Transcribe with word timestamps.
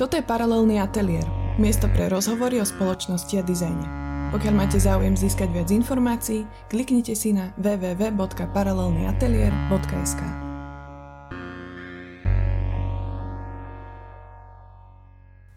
Toto 0.00 0.16
je 0.16 0.24
Paralelný 0.24 0.80
ateliér, 0.80 1.28
miesto 1.60 1.84
pre 1.92 2.08
rozhovory 2.08 2.56
o 2.56 2.64
spoločnosti 2.64 3.36
a 3.36 3.44
dizajne. 3.44 3.84
Pokiaľ 4.32 4.54
máte 4.56 4.80
záujem 4.80 5.12
získať 5.12 5.52
viac 5.52 5.68
informácií, 5.68 6.48
kliknite 6.72 7.12
si 7.12 7.36
na 7.36 7.52
www.paralelnyatelier.sk 7.60 10.20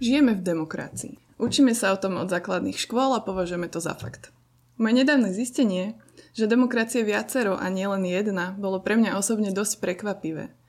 Žijeme 0.04 0.36
v 0.36 0.44
demokracii. 0.44 1.39
Učíme 1.39 1.71
sa 1.71 1.96
o 1.96 1.98
tom 2.04 2.20
od 2.20 2.28
základných 2.28 2.75
škôl 2.75 3.16
a 3.16 3.23
považujeme 3.23 3.71
to 3.71 3.80
za 3.80 3.96
fakt. 3.96 4.36
Moje 4.75 5.07
nedávne 5.07 5.32
zistenie, 5.32 5.96
že 6.36 6.52
demokracie 6.52 7.07
viacero 7.07 7.55
a 7.55 7.71
nielen 7.71 8.04
jedna, 8.04 8.52
bolo 8.60 8.84
pre 8.84 9.00
mňa 9.00 9.16
osobne 9.16 9.55
dosť 9.55 9.80
prekvapivé– 9.80 10.52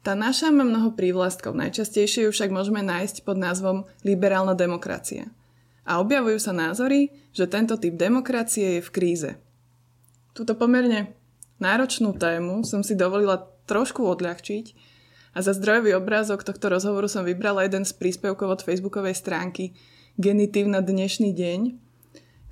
tá 0.00 0.16
naša 0.16 0.48
má 0.48 0.64
mnoho 0.64 0.96
prívlastkov, 0.96 1.52
najčastejšie 1.52 2.24
ju 2.24 2.30
však 2.32 2.48
môžeme 2.48 2.80
nájsť 2.80 3.20
pod 3.20 3.36
názvom 3.36 3.84
liberálna 4.00 4.56
demokracia. 4.56 5.28
A 5.84 6.00
objavujú 6.00 6.40
sa 6.40 6.56
názory, 6.56 7.12
že 7.36 7.50
tento 7.50 7.76
typ 7.76 8.00
demokracie 8.00 8.80
je 8.80 8.84
v 8.84 8.92
kríze. 8.92 9.30
Túto 10.32 10.56
pomerne 10.56 11.12
náročnú 11.60 12.16
tému 12.16 12.64
som 12.64 12.80
si 12.80 12.96
dovolila 12.96 13.44
trošku 13.68 14.00
odľahčiť 14.06 14.66
a 15.36 15.38
za 15.44 15.52
zdrojový 15.52 15.94
obrázok 15.94 16.42
tohto 16.42 16.72
rozhovoru 16.72 17.06
som 17.06 17.22
vybrala 17.22 17.68
jeden 17.68 17.84
z 17.84 17.92
príspevkov 17.94 18.48
od 18.48 18.60
facebookovej 18.64 19.14
stránky 19.14 19.76
Genitív 20.18 20.68
na 20.68 20.82
dnešný 20.82 21.32
deň, 21.32 21.60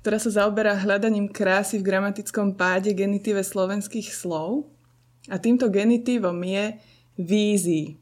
ktorá 0.01 0.17
sa 0.17 0.31
zaoberá 0.41 0.79
hľadaním 0.79 1.27
krásy 1.27 1.77
v 1.77 1.85
gramatickom 1.85 2.55
páde 2.55 2.95
genitíve 2.95 3.43
slovenských 3.43 4.09
slov. 4.09 4.65
A 5.27 5.37
týmto 5.37 5.67
genitívom 5.67 6.39
je 6.39 6.79
vízií. 7.19 7.99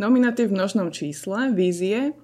Nominatív 0.00 0.48
v 0.48 0.56
množnom 0.56 0.88
čísle, 0.88 1.52
vízie, 1.52 2.16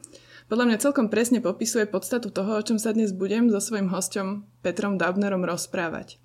podľa 0.48 0.72
mňa 0.72 0.76
celkom 0.80 1.12
presne 1.12 1.44
popisuje 1.44 1.84
podstatu 1.84 2.32
toho, 2.32 2.56
o 2.56 2.64
čom 2.64 2.80
sa 2.80 2.96
dnes 2.96 3.12
budem 3.12 3.52
so 3.52 3.60
svojím 3.60 3.92
hostom 3.92 4.48
Petrom 4.64 4.96
Dabnerom 4.96 5.44
rozprávať. 5.44 6.16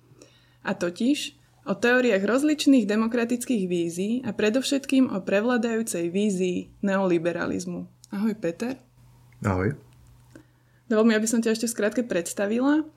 A 0.64 0.72
totiž 0.72 1.36
o 1.68 1.76
teóriách 1.76 2.24
rozličných 2.24 2.88
demokratických 2.88 3.68
vízií 3.68 4.24
a 4.24 4.32
predovšetkým 4.32 5.12
o 5.12 5.20
prevladajúcej 5.20 6.08
vízii 6.08 6.72
neoliberalizmu. 6.80 7.84
Ahoj 8.08 8.34
Peter. 8.40 8.80
Ahoj. 9.44 9.76
Dovol 10.88 11.12
mi, 11.12 11.12
aby 11.12 11.28
som 11.28 11.44
ťa 11.44 11.60
ešte 11.60 11.68
skrátke 11.68 12.08
predstavila. 12.08 12.88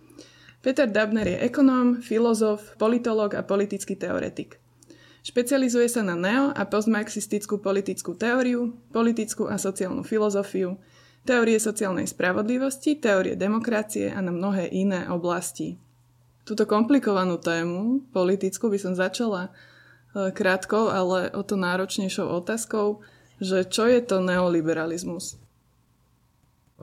Peter 0.64 0.88
Dabner 0.88 1.28
je 1.36 1.52
ekonóm, 1.52 2.00
filozof, 2.00 2.80
politolog 2.80 3.36
a 3.36 3.44
politický 3.44 4.00
teoretik. 4.00 4.63
Špecializuje 5.24 5.88
sa 5.88 6.04
na 6.04 6.20
neo- 6.20 6.52
a 6.52 6.68
postmarxistickú 6.68 7.64
politickú 7.64 8.12
teóriu, 8.12 8.76
politickú 8.92 9.48
a 9.48 9.56
sociálnu 9.56 10.04
filozofiu, 10.04 10.76
teórie 11.24 11.56
sociálnej 11.64 12.12
spravodlivosti, 12.12 13.00
teórie 13.00 13.40
demokracie 13.40 14.12
a 14.12 14.20
na 14.20 14.36
mnohé 14.36 14.68
iné 14.76 15.08
oblasti. 15.08 15.80
Túto 16.44 16.68
komplikovanú 16.68 17.40
tému, 17.40 18.04
politickú, 18.12 18.68
by 18.68 18.76
som 18.76 19.00
začala 19.00 19.48
e, 19.48 19.52
krátkou, 20.36 20.92
ale 20.92 21.32
o 21.32 21.40
to 21.40 21.56
náročnejšou 21.56 22.28
otázkou, 22.44 23.00
že 23.40 23.64
čo 23.64 23.88
je 23.88 24.04
to 24.04 24.20
neoliberalizmus? 24.20 25.40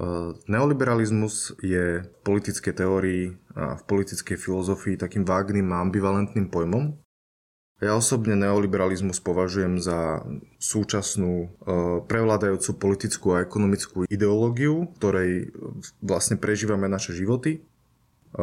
E, 0.00 0.32
neoliberalizmus 0.48 1.60
je 1.60 2.00
v 2.00 2.08
politickej 2.24 2.72
teórii 2.72 3.36
a 3.52 3.76
v 3.76 3.82
politickej 3.84 4.40
filozofii 4.40 4.96
takým 4.96 5.28
vágnym 5.28 5.68
a 5.76 5.84
ambivalentným 5.84 6.48
pojmom, 6.48 6.96
ja 7.80 7.96
osobne 7.96 8.36
neoliberalizmus 8.36 9.24
považujem 9.24 9.80
za 9.80 10.20
súčasnú 10.60 11.32
e, 11.44 11.48
prevládajúcu 12.04 12.70
politickú 12.76 13.26
a 13.32 13.40
ekonomickú 13.40 14.04
ideológiu, 14.04 14.92
ktorej 15.00 15.56
vlastne 16.04 16.36
prežívame 16.36 16.92
naše 16.92 17.16
životy. 17.16 17.64
E, 18.36 18.40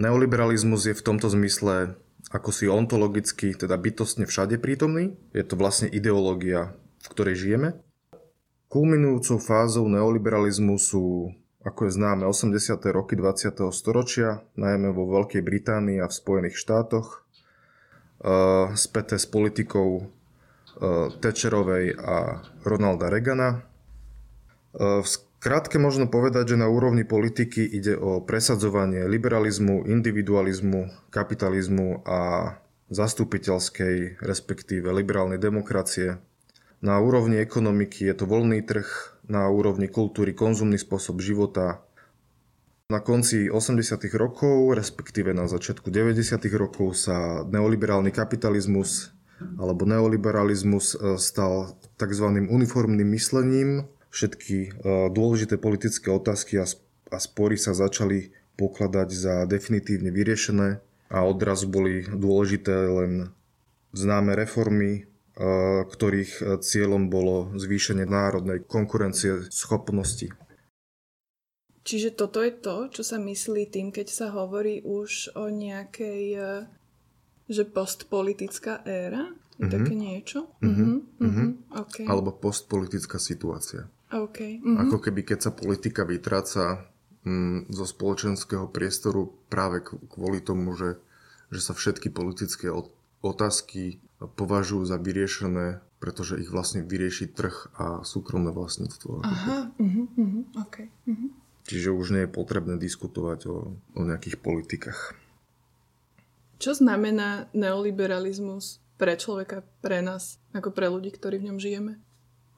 neoliberalizmus 0.00 0.88
je 0.88 0.96
v 0.96 1.04
tomto 1.04 1.28
zmysle 1.28 2.00
ako 2.32 2.50
si 2.50 2.66
ontologicky, 2.66 3.54
teda 3.54 3.78
bytostne 3.78 4.26
všade 4.26 4.58
prítomný. 4.58 5.14
Je 5.30 5.44
to 5.46 5.54
vlastne 5.54 5.86
ideológia, 5.86 6.74
v 7.04 7.06
ktorej 7.12 7.36
žijeme. 7.38 7.68
Kulminujúcou 8.66 9.38
fázou 9.38 9.86
neoliberalizmu 9.86 10.74
sú, 10.74 11.30
ako 11.62 11.86
je 11.86 11.92
známe, 11.94 12.26
80. 12.26 12.82
roky 12.90 13.14
20. 13.14 13.70
storočia, 13.70 14.42
najmä 14.58 14.90
vo 14.90 15.06
Veľkej 15.06 15.42
Británii 15.44 16.02
a 16.02 16.10
v 16.10 16.18
Spojených 16.18 16.58
štátoch, 16.58 17.25
späté 18.74 19.20
s 19.20 19.28
politikou 19.28 19.88
uh, 20.00 21.12
Thatcherovej 21.20 22.00
a 22.00 22.40
Ronalda 22.64 23.12
Reagana. 23.12 23.60
Uh, 24.72 25.04
v 25.04 25.06
skratke 25.06 25.76
možno 25.78 26.10
povedať, 26.10 26.56
že 26.56 26.60
na 26.60 26.66
úrovni 26.66 27.04
politiky 27.04 27.62
ide 27.62 27.94
o 27.94 28.24
presadzovanie 28.24 29.06
liberalizmu, 29.06 29.86
individualizmu, 29.86 31.12
kapitalizmu 31.12 32.02
a 32.02 32.52
zastupiteľskej, 32.90 34.22
respektíve 34.22 34.90
liberálnej 34.90 35.38
demokracie. 35.38 36.18
Na 36.82 36.98
úrovni 37.00 37.40
ekonomiky 37.40 38.06
je 38.06 38.14
to 38.14 38.24
voľný 38.28 38.62
trh, 38.62 38.86
na 39.26 39.50
úrovni 39.50 39.90
kultúry 39.90 40.34
konzumný 40.34 40.78
spôsob 40.78 41.18
života, 41.18 41.85
na 42.86 43.02
konci 43.02 43.50
80. 43.50 43.98
rokov, 44.14 44.70
respektíve 44.78 45.34
na 45.34 45.50
začiatku 45.50 45.90
90. 45.90 46.38
rokov 46.54 46.94
sa 46.94 47.42
neoliberálny 47.42 48.14
kapitalizmus 48.14 49.10
alebo 49.58 49.82
neoliberalizmus 49.82 50.94
e, 50.94 51.18
stal 51.18 51.74
tzv. 51.98 52.26
uniformným 52.46 53.10
myslením. 53.10 53.90
Všetky 54.14 54.56
e, 54.62 54.68
dôležité 55.10 55.58
politické 55.58 56.14
otázky 56.14 56.62
a 56.62 57.18
spory 57.18 57.58
sa 57.58 57.74
začali 57.74 58.30
pokladať 58.54 59.08
za 59.10 59.34
definitívne 59.50 60.14
vyriešené 60.14 60.78
a 61.10 61.18
odraz 61.26 61.66
boli 61.66 62.06
dôležité 62.06 62.86
len 62.86 63.34
známe 63.98 64.38
reformy, 64.38 65.02
e, 65.02 65.42
ktorých 65.90 66.62
cieľom 66.62 67.10
bolo 67.10 67.50
zvýšenie 67.58 68.06
národnej 68.06 68.62
konkurencie 68.62 69.50
schopnosti. 69.50 70.30
Čiže 71.86 72.18
toto 72.18 72.42
je 72.42 72.50
to, 72.50 72.90
čo 72.90 73.06
sa 73.06 73.22
myslí 73.22 73.70
tým, 73.70 73.94
keď 73.94 74.10
sa 74.10 74.26
hovorí 74.34 74.82
už 74.82 75.38
o 75.38 75.46
nejakej, 75.46 76.22
e, 76.34 76.66
že 77.46 77.62
postpolitická 77.62 78.82
éra? 78.82 79.30
Mm-hmm. 79.56 79.70
Také 79.70 79.94
niečo? 79.94 80.38
Mm-hmm. 80.60 80.94
Mm-hmm. 81.22 81.48
Okay. 81.86 82.04
Alebo 82.10 82.34
postpolitická 82.34 83.22
situácia. 83.22 83.86
Okay. 84.10 84.58
Mm-hmm. 84.58 84.82
Ako 84.82 84.98
keby 84.98 85.22
keď 85.22 85.38
sa 85.46 85.50
politika 85.54 86.02
vytráca 86.02 86.90
mm, 87.22 87.70
zo 87.70 87.86
spoločenského 87.86 88.66
priestoru 88.66 89.30
práve 89.46 89.86
kvôli 89.86 90.42
tomu, 90.42 90.74
že, 90.74 90.98
že 91.54 91.62
sa 91.62 91.70
všetky 91.70 92.10
politické 92.10 92.66
otázky 93.22 94.02
považujú 94.18 94.90
za 94.90 94.98
vyriešené, 94.98 95.86
pretože 96.02 96.42
ich 96.42 96.50
vlastne 96.50 96.82
vyrieši 96.82 97.30
trh 97.30 97.70
a 97.78 97.86
súkromné 98.02 98.50
vlastníctvo. 98.50 99.22
Aha, 99.22 99.70
uh-huh, 99.70 100.66
okay. 100.66 100.90
uh-huh. 101.08 101.45
Čiže 101.66 101.90
už 101.90 102.14
nie 102.14 102.22
je 102.24 102.30
potrebné 102.30 102.78
diskutovať 102.78 103.50
o, 103.50 103.74
o 103.74 104.00
nejakých 104.06 104.38
politikách. 104.38 105.18
Čo 106.62 106.78
znamená 106.78 107.50
neoliberalizmus 107.52 108.80
pre 108.96 109.18
človeka, 109.18 109.66
pre 109.82 110.00
nás, 110.00 110.40
ako 110.56 110.72
pre 110.72 110.88
ľudí, 110.88 111.12
ktorí 111.12 111.42
v 111.42 111.52
ňom 111.52 111.58
žijeme? 111.60 111.92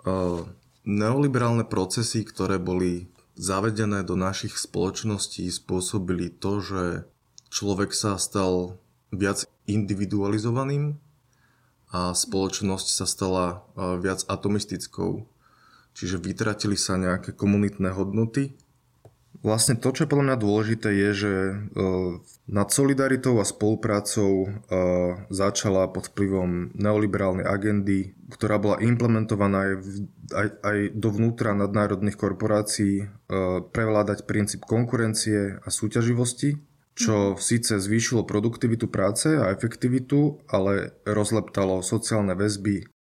Uh, 0.07 0.47
neoliberálne 0.87 1.67
procesy, 1.67 2.23
ktoré 2.23 2.61
boli 2.63 3.11
zavedené 3.35 4.05
do 4.05 4.15
našich 4.15 4.61
spoločností, 4.61 5.49
spôsobili 5.51 6.31
to, 6.31 6.63
že 6.63 6.83
človek 7.49 7.97
sa 7.97 8.21
stal 8.21 8.79
viac 9.09 9.49
individualizovaným 9.65 11.01
a 11.89 12.13
spoločnosť 12.13 12.89
sa 12.93 13.07
stala 13.09 13.65
viac 13.99 14.27
atomistickou. 14.29 15.25
Čiže 15.97 16.21
vytratili 16.21 16.77
sa 16.77 17.01
nejaké 17.01 17.33
komunitné 17.33 17.91
hodnoty 17.97 18.55
Vlastne 19.39 19.79
to, 19.79 19.95
čo 19.95 20.03
je 20.03 20.11
podľa 20.11 20.35
mňa 20.35 20.39
dôležité, 20.43 20.89
je, 20.91 21.11
že 21.15 21.33
e, 21.33 21.55
nad 22.51 22.69
solidaritou 22.75 23.39
a 23.39 23.47
spoluprácou 23.47 24.33
e, 24.43 24.49
začala 25.31 25.87
pod 25.95 26.11
vplyvom 26.11 26.75
neoliberálnej 26.75 27.47
agendy, 27.47 28.19
ktorá 28.35 28.59
bola 28.59 28.83
implementovaná 28.83 29.71
aj, 29.71 29.75
v, 29.79 29.87
aj, 30.35 30.49
aj 30.59 30.79
dovnútra 30.99 31.55
nadnárodných 31.55 32.19
korporácií, 32.19 32.95
e, 32.99 33.07
prevládať 33.63 34.27
princíp 34.27 34.67
konkurencie 34.67 35.63
a 35.63 35.69
súťaživosti, 35.71 36.59
čo 36.99 37.39
síce 37.39 37.79
zvýšilo 37.79 38.27
produktivitu 38.27 38.91
práce 38.91 39.39
a 39.39 39.55
efektivitu, 39.55 40.43
ale 40.51 40.99
rozleptalo 41.07 41.79
sociálne 41.87 42.35
väzby 42.35 42.98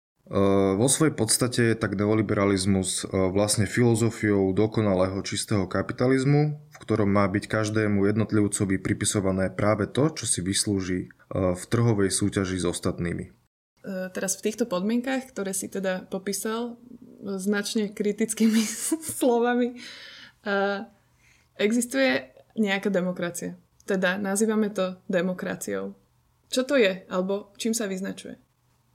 vo 0.75 0.87
svojej 0.91 1.15
podstate 1.15 1.61
je 1.71 1.79
tak 1.79 1.95
neoliberalizmus 1.95 3.07
vlastne 3.07 3.63
filozofiou 3.63 4.51
dokonalého 4.51 5.23
čistého 5.23 5.63
kapitalizmu, 5.71 6.59
v 6.59 6.77
ktorom 6.83 7.07
má 7.07 7.23
byť 7.31 7.47
každému 7.47 8.03
jednotlivcovi 8.03 8.75
pripisované 8.83 9.47
práve 9.47 9.87
to, 9.87 10.11
čo 10.11 10.27
si 10.27 10.43
vyslúži 10.43 11.07
v 11.31 11.63
trhovej 11.71 12.11
súťaži 12.11 12.59
s 12.59 12.67
ostatnými. 12.67 13.25
E, 13.27 13.31
teraz 14.11 14.35
v 14.35 14.51
týchto 14.51 14.67
podmienkach, 14.67 15.31
ktoré 15.31 15.55
si 15.55 15.71
teda 15.71 16.03
popísal, 16.11 16.75
značne 17.23 17.91
kritickými 17.91 18.63
slovami. 19.19 19.79
Existuje 21.57 22.35
nejaká 22.59 22.91
demokracia. 22.91 23.55
Teda 23.87 24.19
nazývame 24.19 24.69
to 24.75 24.99
demokraciou. 25.07 25.95
Čo 26.51 26.61
to 26.67 26.75
je? 26.75 27.07
Alebo 27.07 27.55
čím 27.55 27.71
sa 27.71 27.87
vyznačuje? 27.87 28.46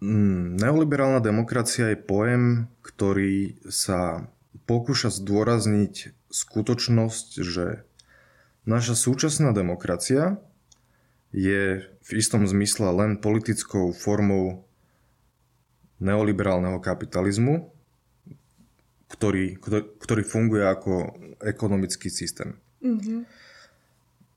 Mm, 0.02 0.58
neoliberálna 0.58 1.22
demokracia 1.22 1.94
je 1.94 2.02
pojem, 2.02 2.66
ktorý 2.82 3.54
sa 3.70 4.26
pokúša 4.66 5.14
zdôrazniť 5.14 6.10
skutočnosť, 6.26 7.28
že 7.38 7.86
naša 8.66 8.98
súčasná 8.98 9.54
demokracia 9.54 10.42
je 11.30 11.86
v 11.86 12.10
istom 12.18 12.42
zmysle 12.50 12.90
len 12.90 13.22
politickou 13.22 13.94
formou 13.94 14.66
neoliberálneho 16.02 16.82
kapitalizmu, 16.82 17.70
ktorý, 19.06 19.54
ktorý 20.02 20.22
funguje 20.26 20.66
ako 20.66 21.14
ekonomický 21.46 22.10
systém. 22.10 22.58
Mm-hmm. 22.82 23.41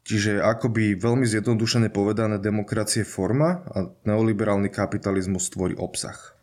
Čiže 0.06 0.38
akoby 0.38 0.94
veľmi 1.02 1.26
zjednodušene 1.26 1.90
povedané 1.90 2.38
demokracie 2.38 3.02
forma 3.02 3.66
a 3.74 3.90
neoliberálny 4.06 4.70
kapitalizmus 4.70 5.50
tvorí 5.50 5.74
obsah. 5.74 6.38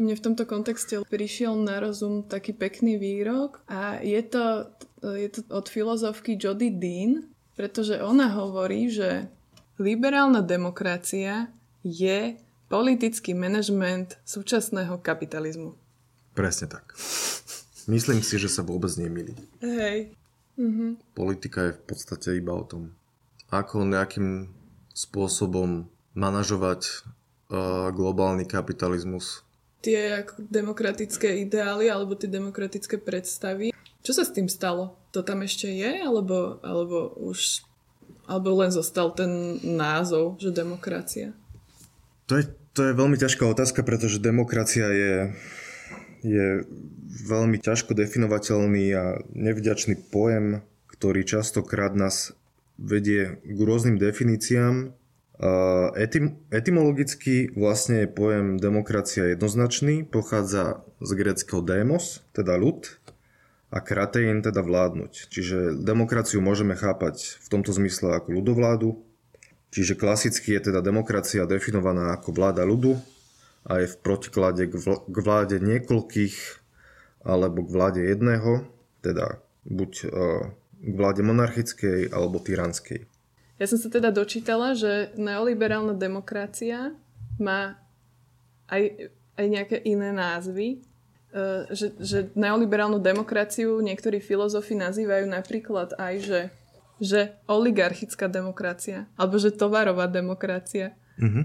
Mne 0.00 0.16
v 0.16 0.24
tomto 0.24 0.48
kontexte 0.48 1.04
prišiel 1.04 1.52
na 1.60 1.76
rozum 1.76 2.24
taký 2.24 2.56
pekný 2.56 2.96
výrok 2.96 3.60
a 3.68 4.00
je 4.00 4.16
to, 4.24 4.72
je 5.04 5.28
to 5.28 5.44
od 5.52 5.68
filozofky 5.68 6.40
Jody 6.40 6.72
Dean, 6.72 7.28
pretože 7.52 8.00
ona 8.00 8.32
hovorí, 8.32 8.88
že 8.88 9.28
liberálna 9.76 10.40
demokracia 10.40 11.52
je 11.84 12.40
politický 12.72 13.36
manažment 13.36 14.16
súčasného 14.24 14.96
kapitalizmu. 15.04 15.76
Presne 16.32 16.72
tak. 16.72 16.96
Myslím 17.84 18.24
si, 18.24 18.40
že 18.40 18.48
sa 18.48 18.64
vôbec 18.64 18.96
nemýli. 18.96 19.36
Hej. 19.60 20.16
Mhm. 20.56 21.12
Politika 21.12 21.68
je 21.68 21.72
v 21.76 21.82
podstate 21.84 22.40
iba 22.40 22.56
o 22.56 22.64
tom, 22.64 22.96
ako 23.52 23.84
nejakým 23.84 24.48
spôsobom 24.96 25.86
manažovať 26.16 26.88
uh, 26.88 27.92
globálny 27.92 28.48
kapitalizmus. 28.48 29.44
Tie 29.84 30.24
ako 30.24 30.40
demokratické 30.48 31.44
ideály 31.44 31.92
alebo 31.92 32.16
tie 32.16 32.30
demokratické 32.30 32.96
predstavy. 32.96 33.76
Čo 34.00 34.12
sa 34.16 34.24
s 34.24 34.32
tým 34.32 34.48
stalo? 34.48 34.96
To 35.12 35.20
tam 35.20 35.44
ešte 35.44 35.68
je? 35.68 36.00
Alebo, 36.00 36.62
alebo 36.64 37.12
už 37.20 37.66
alebo 38.26 38.54
len 38.62 38.70
zostal 38.70 39.10
ten 39.12 39.58
názov, 39.60 40.38
že 40.38 40.54
demokracia? 40.54 41.34
To 42.30 42.38
je, 42.38 42.48
to 42.72 42.88
je 42.88 42.92
veľmi 42.96 43.18
ťažká 43.18 43.44
otázka, 43.44 43.82
pretože 43.82 44.22
demokracia 44.22 44.88
je, 44.88 45.16
je 46.22 46.46
veľmi 47.26 47.58
ťažko 47.58 47.92
definovateľný 47.92 48.84
a 48.94 49.04
nevďačný 49.34 49.98
pojem, 50.08 50.62
ktorý 50.88 51.26
častokrát 51.26 51.92
nás 51.98 52.32
vedie 52.78 53.42
k 53.42 53.58
rôznym 53.58 53.96
definíciám. 53.98 54.94
Etym, 55.98 56.38
etymologicky 56.54 57.50
vlastne 57.58 58.06
je 58.06 58.08
pojem 58.14 58.62
demokracia 58.62 59.34
jednoznačný, 59.34 60.06
pochádza 60.06 60.86
z 61.02 61.10
greckého 61.18 61.64
demos, 61.66 62.22
teda 62.30 62.54
ľud, 62.54 63.02
a 63.72 63.80
kratein, 63.80 64.44
teda 64.44 64.60
vládnuť. 64.60 65.32
Čiže 65.32 65.80
demokraciu 65.80 66.44
môžeme 66.44 66.76
chápať 66.76 67.40
v 67.40 67.46
tomto 67.48 67.72
zmysle 67.72 68.20
ako 68.20 68.36
ľudovládu, 68.36 69.00
čiže 69.72 69.96
klasicky 69.96 70.52
je 70.52 70.68
teda 70.68 70.84
demokracia 70.84 71.48
definovaná 71.48 72.12
ako 72.12 72.36
vláda 72.36 72.68
ľudu 72.68 73.00
a 73.64 73.80
je 73.80 73.88
v 73.88 73.96
protiklade 74.04 74.68
k, 74.68 74.76
vl- 74.76 75.02
vláde 75.08 75.56
niekoľkých 75.56 76.60
alebo 77.24 77.64
k 77.64 77.72
vláde 77.72 78.02
jedného, 78.04 78.68
teda 79.00 79.40
buď 79.64 79.92
uh, 80.04 80.10
k 80.82 80.94
vláde 80.98 81.22
monarchickej 81.22 82.10
alebo 82.10 82.42
tyranskej. 82.42 83.06
Ja 83.62 83.70
som 83.70 83.78
sa 83.78 83.86
teda 83.86 84.10
dočítala, 84.10 84.74
že 84.74 85.14
neoliberálna 85.14 85.94
demokracia 85.94 86.90
má 87.38 87.78
aj, 88.66 89.14
aj 89.38 89.46
nejaké 89.46 89.76
iné 89.86 90.10
názvy. 90.10 90.82
Uh, 91.32 91.64
že, 91.72 91.96
že 91.96 92.28
neoliberálnu 92.36 93.00
demokraciu 93.00 93.80
niektorí 93.80 94.20
filozofi 94.20 94.76
nazývajú 94.76 95.32
napríklad 95.32 95.96
aj, 95.96 96.14
že, 96.20 96.40
že 97.00 97.20
oligarchická 97.48 98.28
demokracia, 98.28 99.08
alebo 99.16 99.40
že 99.40 99.48
tovarová 99.48 100.12
demokracia, 100.12 100.92
mm-hmm. 101.16 101.44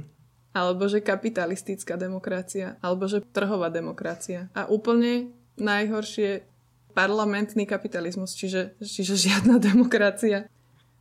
alebo 0.52 0.92
že 0.92 1.00
kapitalistická 1.00 1.96
demokracia, 1.96 2.76
alebo 2.84 3.08
že 3.08 3.24
trhová 3.32 3.72
demokracia. 3.72 4.52
A 4.52 4.68
úplne 4.68 5.32
najhoršie 5.56 6.44
parlamentný 6.98 7.70
kapitalizmus, 7.70 8.34
čiže, 8.34 8.74
čiže 8.82 9.14
žiadna 9.14 9.62
demokracia. 9.70 10.50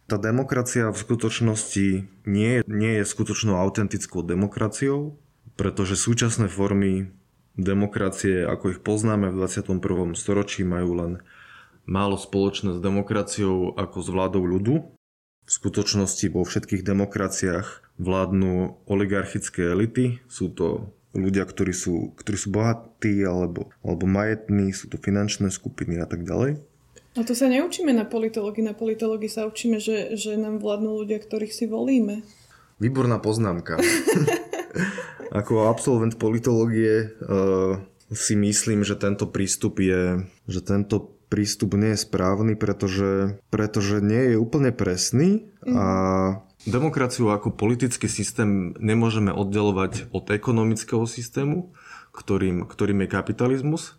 Tá 0.07 0.21
demokracia 0.21 0.93
v 0.93 0.99
skutočnosti 1.01 1.87
nie, 2.29 2.53
nie 2.69 2.93
je 3.01 3.05
skutočnou 3.09 3.57
autentickou 3.57 4.21
demokraciou, 4.21 5.17
pretože 5.57 5.97
súčasné 5.97 6.53
formy 6.53 7.11
demokracie, 7.57 8.45
ako 8.45 8.77
ich 8.77 8.81
poznáme 8.85 9.33
v 9.33 9.41
21. 9.41 10.13
storočí, 10.15 10.63
majú 10.63 10.93
len 10.95 11.13
málo 11.89 12.21
spoločné 12.21 12.77
s 12.77 12.81
demokraciou 12.85 13.75
ako 13.75 13.99
s 14.05 14.09
vládou 14.13 14.45
ľudu. 14.45 14.75
V 15.47 15.51
skutočnosti 15.51 16.27
vo 16.31 16.43
všetkých 16.45 16.83
demokraciách 16.83 17.97
vládnu 17.97 18.85
oligarchické 18.87 19.73
elity. 19.73 20.21
Sú 20.27 20.53
to 20.53 20.93
ľudia, 21.17 21.49
ktorí 21.49 21.73
sú, 21.73 22.13
ktorí 22.17 22.37
sú 22.37 22.49
bohatí 22.53 23.25
alebo, 23.25 23.73
alebo 23.81 24.05
majetní, 24.05 24.71
sú 24.71 24.93
to 24.93 25.01
finančné 25.01 25.49
skupiny 25.51 25.99
a 26.01 26.07
tak 26.07 26.23
ďalej. 26.23 26.61
A 27.17 27.25
to 27.25 27.33
sa 27.33 27.49
neučíme 27.49 27.97
na 27.97 28.05
politológii. 28.05 28.61
Na 28.61 28.77
politológii 28.77 29.33
sa 29.33 29.49
učíme, 29.49 29.81
že, 29.81 30.13
že 30.21 30.37
nám 30.37 30.61
vládnu 30.61 31.01
ľudia, 31.01 31.17
ktorých 31.17 31.53
si 31.53 31.65
volíme. 31.65 32.21
Výborná 32.77 33.17
poznámka. 33.17 33.81
Ako 35.41 35.73
absolvent 35.73 36.21
politológie 36.21 37.09
uh, 37.25 37.81
si 38.13 38.37
myslím, 38.37 38.85
že 38.85 39.01
tento 39.01 39.27
prístup 39.27 39.81
je, 39.81 40.23
že 40.47 40.61
tento 40.63 41.17
prístup 41.27 41.75
nie 41.75 41.95
je 41.95 42.05
správny, 42.07 42.55
pretože, 42.55 43.43
pretože 43.51 43.99
nie 43.99 44.35
je 44.35 44.37
úplne 44.39 44.71
presný 44.71 45.51
mm. 45.67 45.75
a 45.75 45.87
Demokraciu 46.67 47.31
ako 47.31 47.55
politický 47.55 48.11
systém 48.11 48.75
nemôžeme 48.83 49.31
oddelovať 49.31 50.11
od 50.11 50.27
ekonomického 50.35 51.07
systému, 51.07 51.71
ktorým, 52.11 52.67
ktorým 52.67 53.07
je 53.07 53.09
kapitalizmus. 53.09 53.95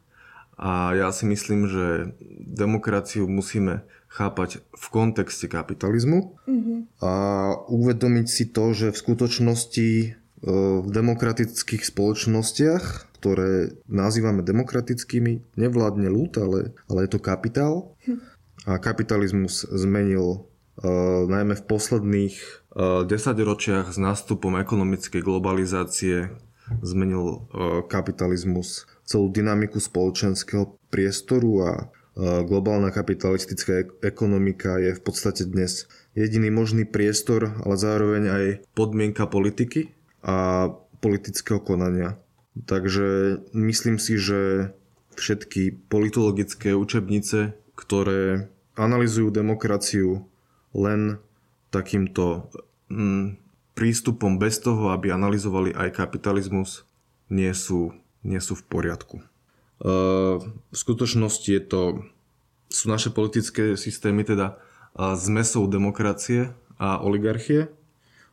A 0.60 0.92
ja 0.98 1.14
si 1.16 1.24
myslím, 1.30 1.70
že 1.70 2.18
demokraciu 2.44 3.30
musíme 3.30 3.88
chápať 4.10 4.66
v 4.74 4.86
kontexte 4.90 5.46
kapitalizmu 5.48 6.34
mm-hmm. 6.44 6.80
a 7.00 7.12
uvedomiť 7.70 8.28
si 8.28 8.50
to, 8.50 8.74
že 8.74 8.90
v 8.90 8.98
skutočnosti 8.98 9.90
e, 10.02 10.08
v 10.82 10.90
demokratických 10.90 11.86
spoločnostiach, 11.86 12.84
ktoré 13.22 13.78
nazývame 13.86 14.42
demokratickými, 14.42 15.56
nevládne 15.56 16.10
ľud, 16.10 16.34
ale, 16.42 16.60
ale 16.90 17.00
je 17.06 17.10
to 17.14 17.20
kapitál. 17.22 17.94
Hm. 18.06 18.18
A 18.68 18.82
kapitalizmus 18.82 19.64
zmenil 19.70 20.50
najmä 21.28 21.58
v 21.58 21.68
posledných 21.68 22.36
uh, 22.38 23.02
desaťročiach 23.08 23.90
s 23.90 23.98
nástupom 23.98 24.62
ekonomickej 24.62 25.26
globalizácie 25.26 26.38
zmenil 26.86 27.24
uh, 27.26 27.82
kapitalizmus 27.88 28.86
celú 29.08 29.32
dynamiku 29.32 29.80
spoločenského 29.80 30.76
priestoru 30.92 31.52
a 31.64 31.72
globálna 32.18 32.90
kapitalistická 32.90 33.86
ekonomika 34.02 34.82
je 34.82 34.98
v 34.98 35.02
podstate 35.06 35.46
dnes 35.46 35.86
jediný 36.18 36.50
možný 36.50 36.90
priestor, 36.90 37.54
ale 37.62 37.78
zároveň 37.78 38.24
aj 38.26 38.46
podmienka 38.74 39.30
politiky 39.30 39.94
a 40.26 40.70
politického 40.98 41.62
konania. 41.62 42.18
Takže 42.66 43.38
myslím 43.54 44.02
si, 44.02 44.18
že 44.18 44.74
všetky 45.14 45.86
politologické 45.94 46.74
učebnice, 46.74 47.54
ktoré 47.78 48.50
analizujú 48.74 49.30
demokraciu 49.30 50.26
len 50.78 51.18
takýmto 51.74 52.48
mm, 52.88 53.42
prístupom 53.74 54.38
bez 54.38 54.62
toho, 54.62 54.94
aby 54.94 55.10
analyzovali 55.10 55.74
aj 55.74 55.98
kapitalizmus, 55.98 56.86
nie 57.28 57.52
sú, 57.52 57.98
nie 58.22 58.40
sú 58.40 58.56
v 58.56 58.64
poriadku. 58.70 59.18
E, 59.20 59.26
v 60.42 60.76
skutočnosti 60.78 61.50
je 61.50 61.62
to, 61.66 61.82
sú 62.70 62.86
naše 62.88 63.10
politické 63.12 63.76
systémy 63.76 64.24
teda 64.24 64.56
e, 64.56 64.56
zmesou 65.18 65.66
demokracie 65.66 66.54
a 66.78 67.02
oligarchie, 67.02 67.74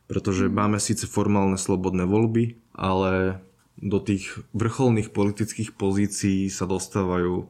pretože 0.05 0.47
mm. 0.47 0.53
máme 0.53 0.77
síce 0.79 1.09
formálne 1.09 1.57
slobodné 1.57 2.05
voľby, 2.05 2.61
ale 2.77 3.41
do 3.75 3.99
tých 3.99 4.31
vrcholných 4.55 5.11
politických 5.11 5.75
pozícií 5.75 6.47
sa 6.47 6.63
dostávajú 6.63 7.35
e, 7.43 7.45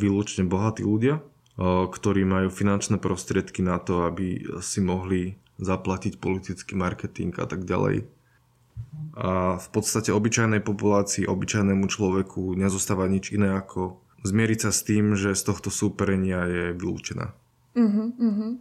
výlučne 0.00 0.48
bohatí 0.48 0.86
ľudia 0.86 1.20
ktorí 1.60 2.26
majú 2.26 2.50
finančné 2.50 2.98
prostriedky 2.98 3.62
na 3.62 3.78
to, 3.78 4.06
aby 4.06 4.42
si 4.58 4.82
mohli 4.82 5.38
zaplatiť 5.62 6.18
politický 6.18 6.74
marketing 6.74 7.30
a 7.38 7.46
tak 7.46 7.62
ďalej. 7.62 8.10
a 9.14 9.54
v 9.62 9.68
podstate 9.70 10.10
obyčajnej 10.10 10.58
populácii, 10.58 11.30
obyčajnému 11.30 11.86
človeku 11.86 12.58
nezostáva 12.58 13.06
nič 13.06 13.30
iné 13.30 13.54
ako 13.54 14.02
zmieriť 14.26 14.58
sa 14.58 14.70
s 14.74 14.82
tým, 14.82 15.14
že 15.14 15.36
z 15.36 15.42
tohto 15.46 15.70
súperenia 15.70 16.42
je 16.48 16.64
vylúčená. 16.74 17.30
Uh-huh, 17.78 18.10
uh-huh. 18.18 18.52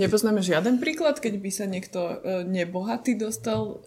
Nepoznáme 0.00 0.40
žiaden 0.40 0.80
príklad, 0.80 1.20
keď 1.20 1.34
by 1.38 1.50
sa 1.52 1.66
niekto 1.68 2.00
e, 2.00 2.14
nebohatý 2.48 3.20
dostal 3.20 3.84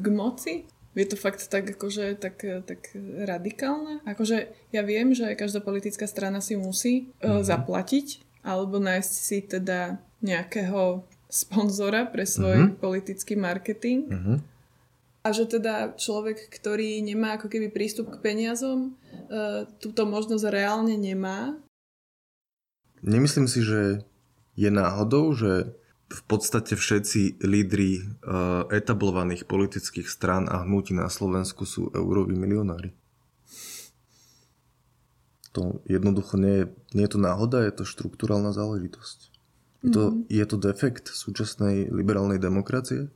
k 0.00 0.06
moci? 0.08 0.64
Je 0.94 1.06
to 1.10 1.18
fakt 1.18 1.42
tak, 1.50 1.74
akože, 1.74 2.14
tak, 2.22 2.38
tak 2.66 2.94
radikálne? 3.26 3.98
Akože 4.06 4.54
ja 4.70 4.82
viem, 4.86 5.10
že 5.10 5.34
každá 5.34 5.58
politická 5.58 6.06
strana 6.06 6.38
si 6.38 6.54
musí 6.54 7.10
uh, 7.18 7.42
zaplatiť 7.42 8.22
alebo 8.46 8.78
nájsť 8.78 9.12
si 9.12 9.38
teda 9.42 9.98
nejakého 10.22 11.02
sponzora 11.26 12.06
pre 12.06 12.22
svoj 12.22 12.56
uh-huh. 12.70 12.78
politický 12.78 13.34
marketing. 13.34 14.06
Uh-huh. 14.06 14.38
A 15.24 15.32
že 15.34 15.50
teda 15.50 15.98
človek, 15.98 16.52
ktorý 16.52 17.02
nemá 17.02 17.40
ako 17.40 17.50
keby 17.50 17.74
prístup 17.74 18.14
k 18.14 18.22
peniazom, 18.22 18.94
uh, 18.94 19.66
túto 19.82 20.06
možnosť 20.06 20.46
reálne 20.46 20.94
nemá. 20.94 21.58
Nemyslím 23.02 23.50
si, 23.50 23.66
že 23.66 24.06
je 24.54 24.70
náhodou, 24.70 25.34
že 25.34 25.74
v 26.08 26.22
podstate 26.28 26.76
všetci 26.76 27.40
lídri 27.40 28.00
uh, 28.00 28.68
etablovaných 28.68 29.48
politických 29.48 30.06
strán 30.06 30.46
a 30.52 30.62
hnutí 30.62 30.92
na 30.92 31.08
Slovensku 31.08 31.64
sú 31.64 31.88
euroví 31.96 32.36
milionári. 32.36 32.92
To 35.54 35.80
jednoducho 35.86 36.34
nie 36.34 36.54
je, 36.62 36.64
nie 36.98 37.04
je 37.06 37.12
to 37.14 37.20
náhoda, 37.22 37.62
je 37.62 37.72
to 37.72 37.84
štruktúralná 37.86 38.50
záležitosť. 38.50 39.18
Je 39.84 39.90
to, 39.92 40.02
mm-hmm. 40.10 40.22
je 40.28 40.44
to 40.48 40.56
defekt 40.58 41.06
súčasnej 41.12 41.92
liberálnej 41.92 42.42
demokracie, 42.42 43.12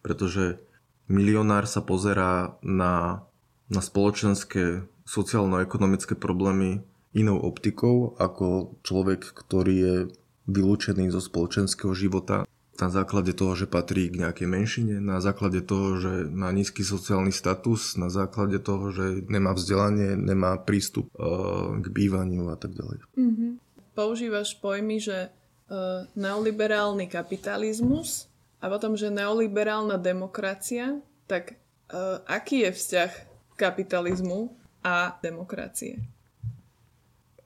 pretože 0.00 0.62
milionár 1.10 1.68
sa 1.68 1.84
pozerá 1.84 2.56
na, 2.64 3.26
na 3.68 3.80
spoločenské, 3.84 4.86
sociálno-ekonomické 5.04 6.16
problémy 6.16 6.80
inou 7.12 7.36
optikou 7.36 8.16
ako 8.16 8.80
človek, 8.82 9.20
ktorý 9.22 9.74
je 9.76 9.96
vylúčený 10.44 11.12
zo 11.12 11.20
spoločenského 11.20 11.92
života 11.96 12.44
na 12.74 12.90
základe 12.90 13.30
toho, 13.38 13.54
že 13.54 13.70
patrí 13.70 14.10
k 14.10 14.18
nejakej 14.26 14.48
menšine, 14.50 14.94
na 14.98 15.22
základe 15.22 15.62
toho, 15.62 15.94
že 16.02 16.12
má 16.26 16.50
nízky 16.50 16.82
sociálny 16.82 17.30
status, 17.30 17.94
na 17.94 18.10
základe 18.10 18.58
toho, 18.58 18.90
že 18.90 19.22
nemá 19.30 19.54
vzdelanie, 19.54 20.18
nemá 20.18 20.58
prístup 20.58 21.06
uh, 21.14 21.78
k 21.78 21.86
bývaniu 21.86 22.50
a 22.50 22.56
tak 22.58 22.74
ďalej. 22.74 22.98
Mm-hmm. 23.14 23.50
Používaš 23.94 24.58
pojmy, 24.58 24.98
že 24.98 25.30
uh, 25.30 26.02
neoliberálny 26.18 27.06
kapitalizmus 27.06 28.26
a 28.58 28.66
potom, 28.66 28.98
že 28.98 29.06
neoliberálna 29.06 29.94
demokracia, 29.94 30.98
tak 31.30 31.54
uh, 31.94 32.26
aký 32.26 32.66
je 32.66 32.70
vzťah 32.74 33.10
kapitalizmu 33.54 34.50
a 34.82 35.14
demokracie? 35.22 36.02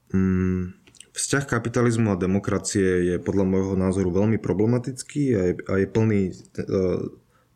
Mm, 0.09 0.73
Vzťah 1.19 1.51
kapitalizmu 1.51 2.15
a 2.15 2.21
demokracie 2.21 3.11
je 3.11 3.17
podľa 3.19 3.43
môjho 3.43 3.75
názoru 3.75 4.15
veľmi 4.15 4.39
problematický 4.39 5.23
a 5.35 5.41
je, 5.51 5.55
a 5.67 5.75
je 5.83 5.87
plný 5.91 6.23
e, 6.31 6.35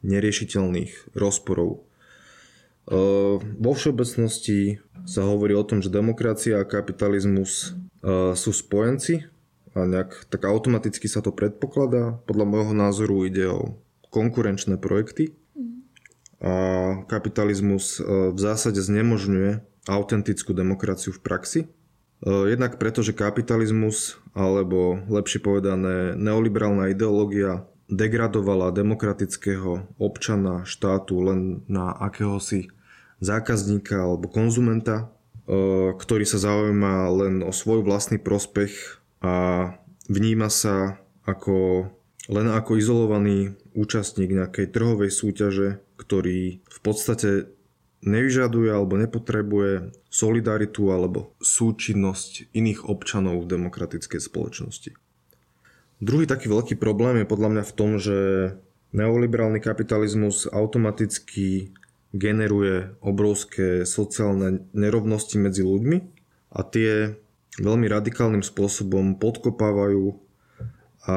neriešiteľných 0.02 1.14
rozporov. 1.14 1.78
E, 1.78 1.80
vo 3.38 3.72
všeobecnosti 3.78 4.82
sa 5.06 5.22
hovorí 5.30 5.54
o 5.54 5.62
tom, 5.62 5.78
že 5.78 5.94
demokracia 5.94 6.58
a 6.58 6.66
kapitalizmus 6.66 7.78
e, 8.02 8.34
sú 8.34 8.50
spojenci 8.50 9.30
a 9.78 9.86
nejak 9.86 10.26
tak 10.26 10.42
automaticky 10.42 11.06
sa 11.06 11.22
to 11.22 11.30
predpokladá. 11.30 12.18
Podľa 12.26 12.46
môjho 12.50 12.74
názoru 12.74 13.30
ide 13.30 13.46
o 13.46 13.78
konkurenčné 14.10 14.76
projekty 14.82 15.38
a 16.42 16.54
kapitalizmus 17.06 18.02
e, 18.02 18.34
v 18.34 18.38
zásade 18.42 18.82
znemožňuje 18.82 19.62
autentickú 19.86 20.50
demokraciu 20.50 21.14
v 21.14 21.22
praxi 21.22 21.60
jednak 22.22 22.78
preto, 22.78 23.02
že 23.02 23.16
kapitalizmus, 23.16 24.22
alebo 24.30 25.02
lepšie 25.10 25.42
povedané 25.42 26.14
neoliberálna 26.14 26.94
ideológia 26.94 27.66
degradovala 27.92 28.72
demokratického 28.72 29.84
občana 30.00 30.64
štátu 30.64 31.20
len 31.20 31.40
na 31.68 31.92
akéhosi 31.92 32.72
zákazníka 33.20 34.00
alebo 34.00 34.32
konzumenta, 34.32 35.12
eh, 35.46 35.92
ktorý 35.92 36.24
sa 36.24 36.40
zaujíma 36.40 37.12
len 37.12 37.34
o 37.44 37.52
svoj 37.52 37.84
vlastný 37.84 38.16
prospech 38.16 39.02
a 39.22 39.34
vníma 40.08 40.50
sa 40.50 40.98
ako, 41.22 41.86
len 42.26 42.46
ako 42.50 42.80
izolovaný 42.80 43.54
účastník 43.76 44.34
nejakej 44.34 44.74
trhovej 44.74 45.10
súťaže, 45.14 45.78
ktorý 46.00 46.58
v 46.66 46.78
podstate 46.82 47.52
nevyžaduje 48.02 48.70
alebo 48.70 48.98
nepotrebuje 48.98 49.94
solidaritu 50.10 50.90
alebo 50.90 51.34
súčinnosť 51.38 52.50
iných 52.50 52.86
občanov 52.86 53.46
v 53.46 53.50
demokratickej 53.58 54.20
spoločnosti. 54.20 54.90
Druhý 56.02 56.26
taký 56.26 56.50
veľký 56.50 56.74
problém 56.82 57.22
je 57.22 57.30
podľa 57.30 57.48
mňa 57.54 57.64
v 57.64 57.76
tom, 57.78 57.90
že 58.02 58.18
neoliberálny 58.90 59.62
kapitalizmus 59.62 60.50
automaticky 60.50 61.70
generuje 62.12 62.92
obrovské 63.00 63.86
sociálne 63.86 64.66
nerovnosti 64.74 65.38
medzi 65.38 65.62
ľuďmi 65.62 65.98
a 66.52 66.60
tie 66.66 67.16
veľmi 67.62 67.86
radikálnym 67.88 68.44
spôsobom 68.44 69.16
podkopávajú 69.16 70.18
a 71.06 71.16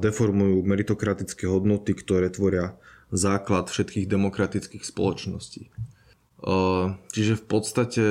deformujú 0.00 0.64
meritokratické 0.64 1.48
hodnoty, 1.48 1.92
ktoré 1.96 2.28
tvoria 2.28 2.76
základ 3.12 3.68
všetkých 3.68 4.08
demokratických 4.08 4.84
spoločností. 4.84 5.72
Čiže 7.12 7.34
v 7.40 7.44
podstate 7.48 8.04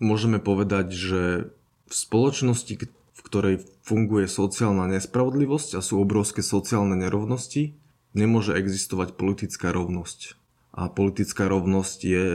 môžeme 0.00 0.40
povedať, 0.40 0.86
že 0.92 1.22
v 1.84 1.94
spoločnosti, 1.94 2.74
v 2.88 3.20
ktorej 3.20 3.56
funguje 3.84 4.24
sociálna 4.24 4.88
nespravodlivosť 4.88 5.76
a 5.76 5.84
sú 5.84 6.00
obrovské 6.00 6.40
sociálne 6.40 6.96
nerovnosti, 6.96 7.76
nemôže 8.16 8.56
existovať 8.56 9.16
politická 9.16 9.72
rovnosť. 9.72 10.40
A 10.72 10.88
politická 10.88 11.52
rovnosť 11.52 11.98
je 12.00 12.26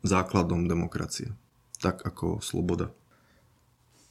základom 0.00 0.64
demokracie. 0.64 1.36
Tak 1.84 2.00
ako 2.00 2.40
sloboda. 2.40 2.88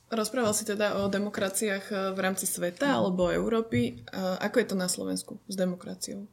Rozprával 0.07 0.55
si 0.55 0.63
teda 0.63 1.03
o 1.03 1.11
demokraciách 1.11 1.85
e, 1.91 1.95
v 2.15 2.19
rámci 2.23 2.47
sveta 2.47 2.95
alebo 2.95 3.27
Európy. 3.27 3.79
E, 3.91 3.93
ako 4.39 4.55
je 4.63 4.67
to 4.71 4.75
na 4.79 4.87
Slovensku 4.87 5.35
s 5.51 5.55
demokraciou? 5.59 6.23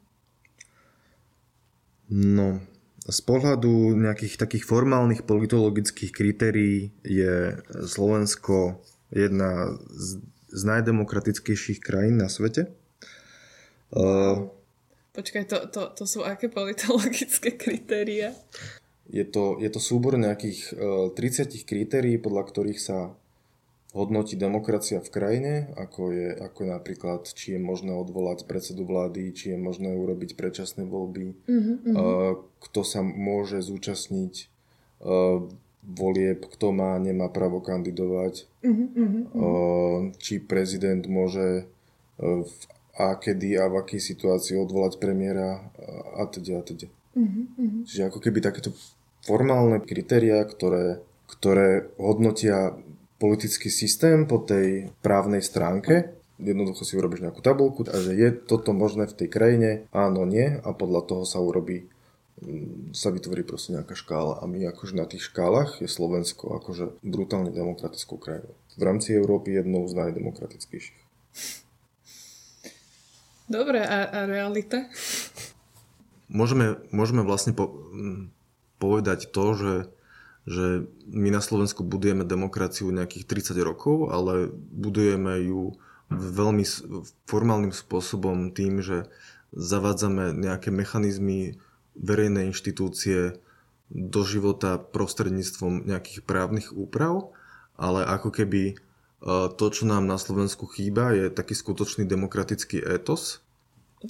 No, 2.06 2.62
z 3.04 3.20
pohľadu 3.20 4.00
nejakých 4.00 4.40
takých 4.40 4.64
formálnych 4.64 5.28
politologických 5.28 6.12
kritérií 6.12 6.88
je 7.04 7.60
Slovensko 7.84 8.80
jedna 9.12 9.76
z, 9.92 10.24
z 10.48 10.62
najdemokratickejších 10.64 11.84
krajín 11.84 12.16
na 12.16 12.32
svete. 12.32 12.72
Wow. 13.92 14.56
Počkaj, 15.14 15.44
to, 15.46 15.58
to, 15.70 15.82
to 15.94 16.04
sú 16.08 16.24
aké 16.26 16.50
politologické 16.50 17.54
kritéria? 17.54 18.34
Je 19.06 19.22
to, 19.22 19.60
je 19.60 19.68
to 19.68 19.78
súbor 19.78 20.16
nejakých 20.16 20.74
uh, 20.74 21.12
30 21.12 21.52
kritérií, 21.68 22.16
podľa 22.16 22.42
ktorých 22.50 22.80
sa 22.80 23.12
hodnotí 23.94 24.34
demokracia 24.34 24.98
v 24.98 25.08
krajine, 25.08 25.54
ako 25.78 26.10
je, 26.10 26.28
ako 26.34 26.60
napríklad, 26.66 27.30
či 27.30 27.54
je 27.56 27.60
možné 27.62 27.94
odvolať 27.94 28.44
predsedu 28.44 28.82
vlády, 28.82 29.30
či 29.30 29.54
je 29.54 29.58
možné 29.58 29.94
urobiť 29.94 30.34
predčasné 30.34 30.82
voľby, 30.82 31.38
mm-hmm. 31.46 31.94
kto 32.58 32.80
sa 32.82 33.06
môže 33.06 33.62
zúčastniť 33.62 34.34
e, 34.34 34.46
volieb, 35.86 36.40
kto 36.42 36.74
má, 36.74 36.98
nemá 36.98 37.30
právo 37.30 37.62
kandidovať, 37.62 38.50
mm-hmm. 38.66 40.18
či 40.18 40.42
prezident 40.42 41.06
môže 41.06 41.70
v 42.18 42.50
a 42.94 43.18
kedy 43.18 43.58
a 43.58 43.66
v 43.66 43.82
akej 43.82 44.00
situácii 44.14 44.54
odvolať 44.54 45.02
premiéra 45.02 45.66
a 46.14 46.22
teda 46.30 46.58
a 46.58 46.62
teda. 46.62 46.86
Mm-hmm. 47.18 47.90
Čiže 47.90 48.10
ako 48.10 48.18
keby 48.22 48.38
takéto 48.38 48.70
formálne 49.26 49.82
kritériá, 49.82 50.46
ktoré, 50.46 51.02
ktoré 51.26 51.90
hodnotia 51.98 52.78
politický 53.24 53.72
systém 53.72 54.28
po 54.28 54.44
tej 54.44 54.92
právnej 55.00 55.40
stránke, 55.40 56.12
jednoducho 56.36 56.84
si 56.84 57.00
urobíš 57.00 57.24
nejakú 57.24 57.40
tabulku 57.40 57.88
a 57.88 57.96
že 57.96 58.12
je 58.12 58.28
toto 58.36 58.76
možné 58.76 59.08
v 59.08 59.16
tej 59.16 59.28
krajine, 59.32 59.68
áno, 59.96 60.28
nie 60.28 60.60
a 60.60 60.68
podľa 60.76 61.08
toho 61.08 61.24
sa 61.24 61.40
urobí 61.40 61.88
mm, 62.44 62.92
sa 62.92 63.08
vytvorí 63.08 63.40
proste 63.40 63.72
nejaká 63.72 63.96
škála 63.96 64.42
a 64.42 64.44
my 64.44 64.68
akože 64.68 64.92
na 64.92 65.08
tých 65.08 65.32
škálach 65.32 65.80
je 65.80 65.88
Slovensko 65.88 66.52
akože 66.60 67.00
brutálne 67.00 67.48
demokratickou 67.48 68.20
krajinou. 68.20 68.52
V 68.76 68.82
rámci 68.84 69.16
Európy 69.16 69.56
jednou 69.56 69.88
z 69.88 69.96
najdemokratickejších. 69.96 71.00
Dobre, 73.48 73.80
a, 73.80 74.04
a 74.04 74.18
realita? 74.28 74.84
Môžeme, 76.28 76.76
môžeme 76.92 77.24
vlastne 77.24 77.56
po, 77.56 77.72
mm, 77.72 78.28
povedať 78.76 79.32
to, 79.32 79.44
že 79.56 79.72
že 80.44 80.84
my 81.08 81.32
na 81.32 81.40
Slovensku 81.40 81.80
budujeme 81.80 82.28
demokraciu 82.28 82.92
nejakých 82.92 83.24
30 83.54 83.64
rokov, 83.64 84.12
ale 84.12 84.52
budujeme 84.52 85.40
ju 85.40 85.72
veľmi 86.12 86.64
formálnym 87.24 87.72
spôsobom 87.72 88.52
tým, 88.52 88.84
že 88.84 89.08
zavádzame 89.56 90.36
nejaké 90.36 90.68
mechanizmy, 90.68 91.56
verejné 91.94 92.50
inštitúcie 92.50 93.38
do 93.88 94.20
života 94.26 94.76
prostredníctvom 94.76 95.86
nejakých 95.86 96.26
právnych 96.26 96.74
úprav, 96.74 97.30
ale 97.78 98.02
ako 98.02 98.34
keby 98.34 98.62
e, 98.72 98.74
to, 99.54 99.66
čo 99.70 99.86
nám 99.86 100.10
na 100.10 100.18
Slovensku 100.18 100.66
chýba, 100.66 101.14
je 101.14 101.30
taký 101.30 101.54
skutočný 101.54 102.02
demokratický 102.04 102.82
étos. 102.82 103.40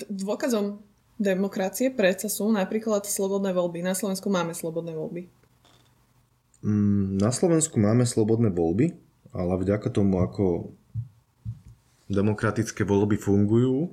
Dôkazom 0.08 0.80
demokracie 1.20 1.92
predsa 1.92 2.32
sú 2.32 2.48
napríklad 2.50 3.04
slobodné 3.06 3.52
voľby. 3.52 3.84
Na 3.84 3.92
Slovensku 3.94 4.32
máme 4.32 4.56
slobodné 4.56 4.96
voľby. 4.96 5.28
Mm, 6.64 7.20
na 7.20 7.28
Slovensku 7.28 7.76
máme 7.76 8.08
slobodné 8.08 8.48
voľby, 8.48 8.96
ale 9.36 9.52
vďaka 9.60 9.92
tomu, 9.92 10.24
ako 10.24 10.72
demokratické 12.08 12.88
voľby 12.88 13.20
fungujú, 13.20 13.92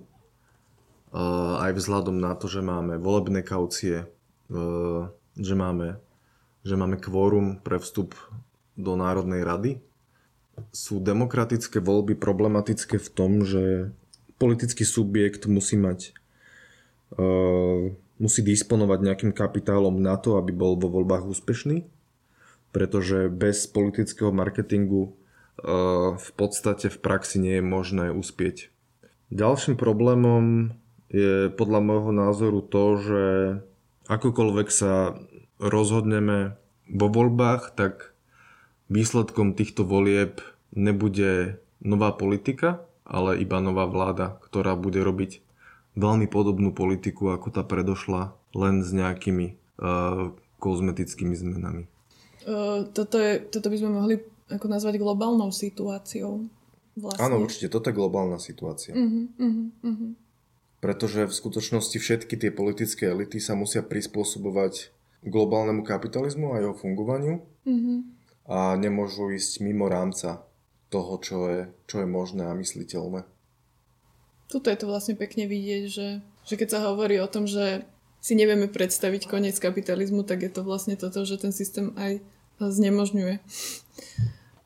aj 1.59 1.75
vzhľadom 1.75 2.15
na 2.15 2.31
to, 2.39 2.47
že 2.47 2.63
máme 2.63 2.95
volebné 2.95 3.43
kaucie, 3.43 4.07
že 5.35 5.55
máme, 5.59 5.99
že 6.63 6.75
máme 6.79 6.95
kvórum 6.95 7.59
pre 7.59 7.75
vstup 7.83 8.15
do 8.79 8.95
Národnej 8.95 9.43
rady. 9.43 9.83
Sú 10.71 11.03
demokratické 11.03 11.83
voľby 11.83 12.15
problematické 12.15 12.95
v 12.95 13.09
tom, 13.11 13.43
že 13.43 13.91
politický 14.39 14.87
subjekt 14.87 15.51
musí 15.51 15.75
mať 15.75 16.15
musí 18.21 18.39
disponovať 18.45 18.99
nejakým 19.03 19.31
kapitálom 19.35 19.99
na 19.99 20.15
to, 20.15 20.39
aby 20.39 20.55
bol 20.55 20.79
vo 20.79 20.87
voľbách 20.87 21.27
úspešný, 21.27 21.83
pretože 22.71 23.27
bez 23.31 23.67
politického 23.67 24.31
marketingu 24.31 25.15
v 26.17 26.29
podstate 26.33 26.89
v 26.89 26.97
praxi 26.97 27.37
nie 27.37 27.59
je 27.59 27.63
možné 27.63 28.09
uspieť. 28.09 28.73
Ďalším 29.31 29.77
problémom 29.77 30.73
je 31.11 31.51
podľa 31.53 31.79
môjho 31.83 32.11
názoru 32.15 32.59
to, 32.63 32.83
že 32.97 33.23
akokoľvek 34.07 34.67
sa 34.71 35.19
rozhodneme 35.59 36.57
vo 36.89 37.07
voľbách, 37.07 37.75
tak 37.77 38.15
výsledkom 38.91 39.53
týchto 39.55 39.87
volieb 39.87 40.43
nebude 40.75 41.61
nová 41.79 42.11
politika, 42.15 42.83
ale 43.07 43.39
iba 43.39 43.59
nová 43.59 43.87
vláda, 43.87 44.39
ktorá 44.43 44.75
bude 44.75 45.03
robiť 45.03 45.43
veľmi 45.99 46.27
podobnú 46.31 46.71
politiku 46.71 47.35
ako 47.35 47.51
tá 47.51 47.63
predošla, 47.67 48.35
len 48.55 48.83
s 48.83 48.91
nejakými 48.95 49.55
uh, 49.79 50.31
kozmetickými 50.59 51.35
zmenami. 51.35 51.87
Uh, 52.41 52.89
toto, 52.91 53.21
je, 53.21 53.43
toto 53.49 53.67
by 53.69 53.77
sme 53.77 53.91
mohli 53.93 54.15
ako 54.51 54.67
nazvať 54.67 54.99
globálnou 54.99 55.49
situáciou. 55.53 56.45
Vlastne. 56.97 57.23
Áno, 57.23 57.39
určite, 57.39 57.71
toto 57.71 57.87
je 57.87 57.95
globálna 57.95 58.35
situácia. 58.35 58.91
Uh-huh, 58.91 59.31
uh-huh, 59.39 59.67
uh-huh. 59.79 60.11
Pretože 60.83 61.23
v 61.29 61.33
skutočnosti 61.33 61.95
všetky 61.95 62.35
tie 62.35 62.51
politické 62.51 63.07
elity 63.07 63.39
sa 63.39 63.55
musia 63.55 63.79
prispôsobovať 63.79 64.91
globálnemu 65.23 65.87
kapitalizmu 65.87 66.51
a 66.51 66.59
jeho 66.59 66.75
fungovaniu 66.75 67.39
uh-huh. 67.39 67.97
a 68.49 68.75
nemôžu 68.75 69.31
ísť 69.31 69.63
mimo 69.63 69.87
rámca 69.87 70.43
toho, 70.91 71.15
čo 71.23 71.37
je, 71.47 71.61
čo 71.87 72.03
je 72.03 72.07
možné 72.09 72.43
a 72.49 72.57
mysliteľné. 72.57 73.23
Tuto 74.51 74.67
je 74.67 74.75
to 74.75 74.91
vlastne 74.91 75.15
pekne 75.15 75.47
vidieť, 75.47 75.83
že, 75.87 76.07
že 76.43 76.53
keď 76.59 76.67
sa 76.75 76.79
hovorí 76.91 77.23
o 77.23 77.31
tom, 77.31 77.47
že 77.47 77.87
si 78.21 78.37
nevieme 78.37 78.69
predstaviť 78.69 79.25
koniec 79.25 79.57
kapitalizmu, 79.57 80.21
tak 80.23 80.45
je 80.45 80.51
to 80.53 80.61
vlastne 80.61 80.93
toto, 80.95 81.25
že 81.25 81.41
ten 81.41 81.49
systém 81.49 81.91
aj 81.97 82.21
znemožňuje 82.61 83.41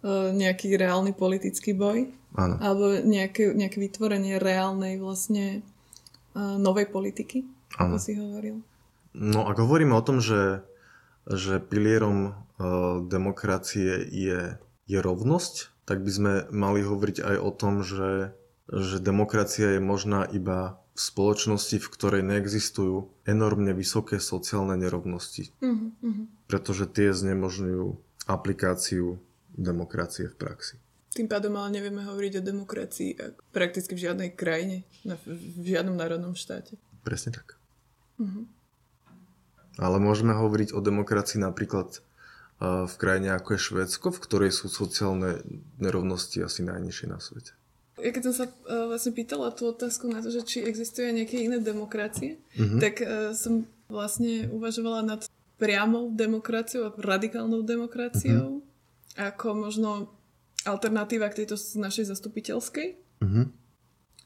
E, 0.06 0.38
nejaký 0.38 0.78
reálny 0.78 1.18
politický 1.18 1.74
boj. 1.74 2.14
Áno. 2.38 2.62
Alebo 2.62 3.02
nejaké, 3.02 3.58
nejaké 3.58 3.80
vytvorenie 3.80 4.36
reálnej 4.44 5.00
vlastne 5.00 5.64
uh, 6.36 6.60
novej 6.60 6.92
politiky, 6.92 7.48
ako 7.80 7.96
si 7.96 8.20
hovoril. 8.20 8.60
No 9.16 9.48
ak 9.48 9.56
hovoríme 9.56 9.96
o 9.96 10.04
tom, 10.04 10.20
že, 10.20 10.60
že 11.24 11.64
pilierom 11.64 12.36
uh, 12.36 13.00
demokracie 13.08 14.04
je, 14.12 14.60
je 14.84 15.00
rovnosť, 15.00 15.88
tak 15.88 16.04
by 16.04 16.12
sme 16.12 16.34
mali 16.52 16.84
hovoriť 16.84 17.24
aj 17.24 17.38
o 17.40 17.52
tom, 17.56 17.88
že, 17.88 18.36
že 18.70 18.98
demokracia 18.98 19.78
je 19.78 19.82
možná 19.82 20.26
iba 20.26 20.82
v 20.96 21.00
spoločnosti, 21.00 21.78
v 21.78 21.92
ktorej 21.92 22.24
neexistujú 22.24 23.12
enormne 23.28 23.76
vysoké 23.76 24.18
sociálne 24.18 24.80
nerovnosti. 24.80 25.52
Uh-huh, 25.60 25.92
uh-huh. 25.92 26.26
Pretože 26.48 26.88
tie 26.88 27.12
znemožňujú 27.12 28.00
aplikáciu 28.26 29.20
demokracie 29.54 30.32
v 30.32 30.36
praxi. 30.40 30.76
Tým 31.16 31.28
pádom 31.32 31.56
ale 31.56 31.80
nevieme 31.80 32.04
hovoriť 32.04 32.40
o 32.40 32.48
demokracii 32.48 33.10
prakticky 33.56 33.96
v 33.96 34.04
žiadnej 34.08 34.30
krajine, 34.36 34.84
v 35.04 35.64
žiadnom 35.64 35.96
národnom 35.96 36.36
štáte. 36.36 36.80
Presne 37.04 37.36
tak. 37.36 37.60
Uh-huh. 38.20 38.48
Ale 39.76 40.00
môžeme 40.00 40.32
hovoriť 40.32 40.72
o 40.72 40.80
demokracii 40.80 41.44
napríklad 41.44 42.00
v 42.64 42.96
krajine 42.96 43.36
ako 43.36 43.60
je 43.60 43.66
Švédsko, 43.68 44.16
v 44.16 44.24
ktorej 44.24 44.52
sú 44.56 44.72
sociálne 44.72 45.44
nerovnosti 45.76 46.40
asi 46.40 46.64
najnižšie 46.64 47.08
na 47.12 47.20
svete. 47.20 47.52
Ja 47.96 48.12
keď 48.12 48.24
som 48.32 48.36
sa 48.36 48.46
uh, 48.48 48.92
vlastne 48.92 49.16
pýtala 49.16 49.56
tú 49.56 49.72
otázku 49.72 50.12
na 50.12 50.20
to, 50.20 50.28
že 50.28 50.44
či 50.44 50.58
existuje 50.68 51.16
nejaké 51.16 51.40
iné 51.40 51.64
demokracie, 51.64 52.44
uh-huh. 52.60 52.80
tak 52.84 53.00
uh, 53.00 53.32
som 53.32 53.64
vlastne 53.88 54.52
uvažovala 54.52 55.02
nad 55.06 55.22
priamou 55.56 56.12
demokraciou 56.12 56.92
a 56.92 56.96
radikálnou 56.96 57.64
demokraciou. 57.64 58.60
Uh-huh 58.60 58.74
ako 59.16 59.48
možno 59.56 60.12
alternatíva 60.68 61.32
k 61.32 61.44
tejto 61.44 61.56
našej 61.80 62.12
zastupiteľskej. 62.12 62.88
Uh-huh. 63.24 63.48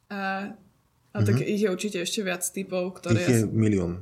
A, 0.09 0.53
a 1.13 1.17
tak 1.21 1.45
ich 1.45 1.61
je 1.61 1.69
určite 1.69 2.01
ešte 2.01 2.25
viac 2.25 2.41
typov, 2.41 2.97
ktoré... 2.97 3.21
Ich 3.21 3.29
je 3.29 3.39
ja... 3.45 3.49
milión. 3.49 4.01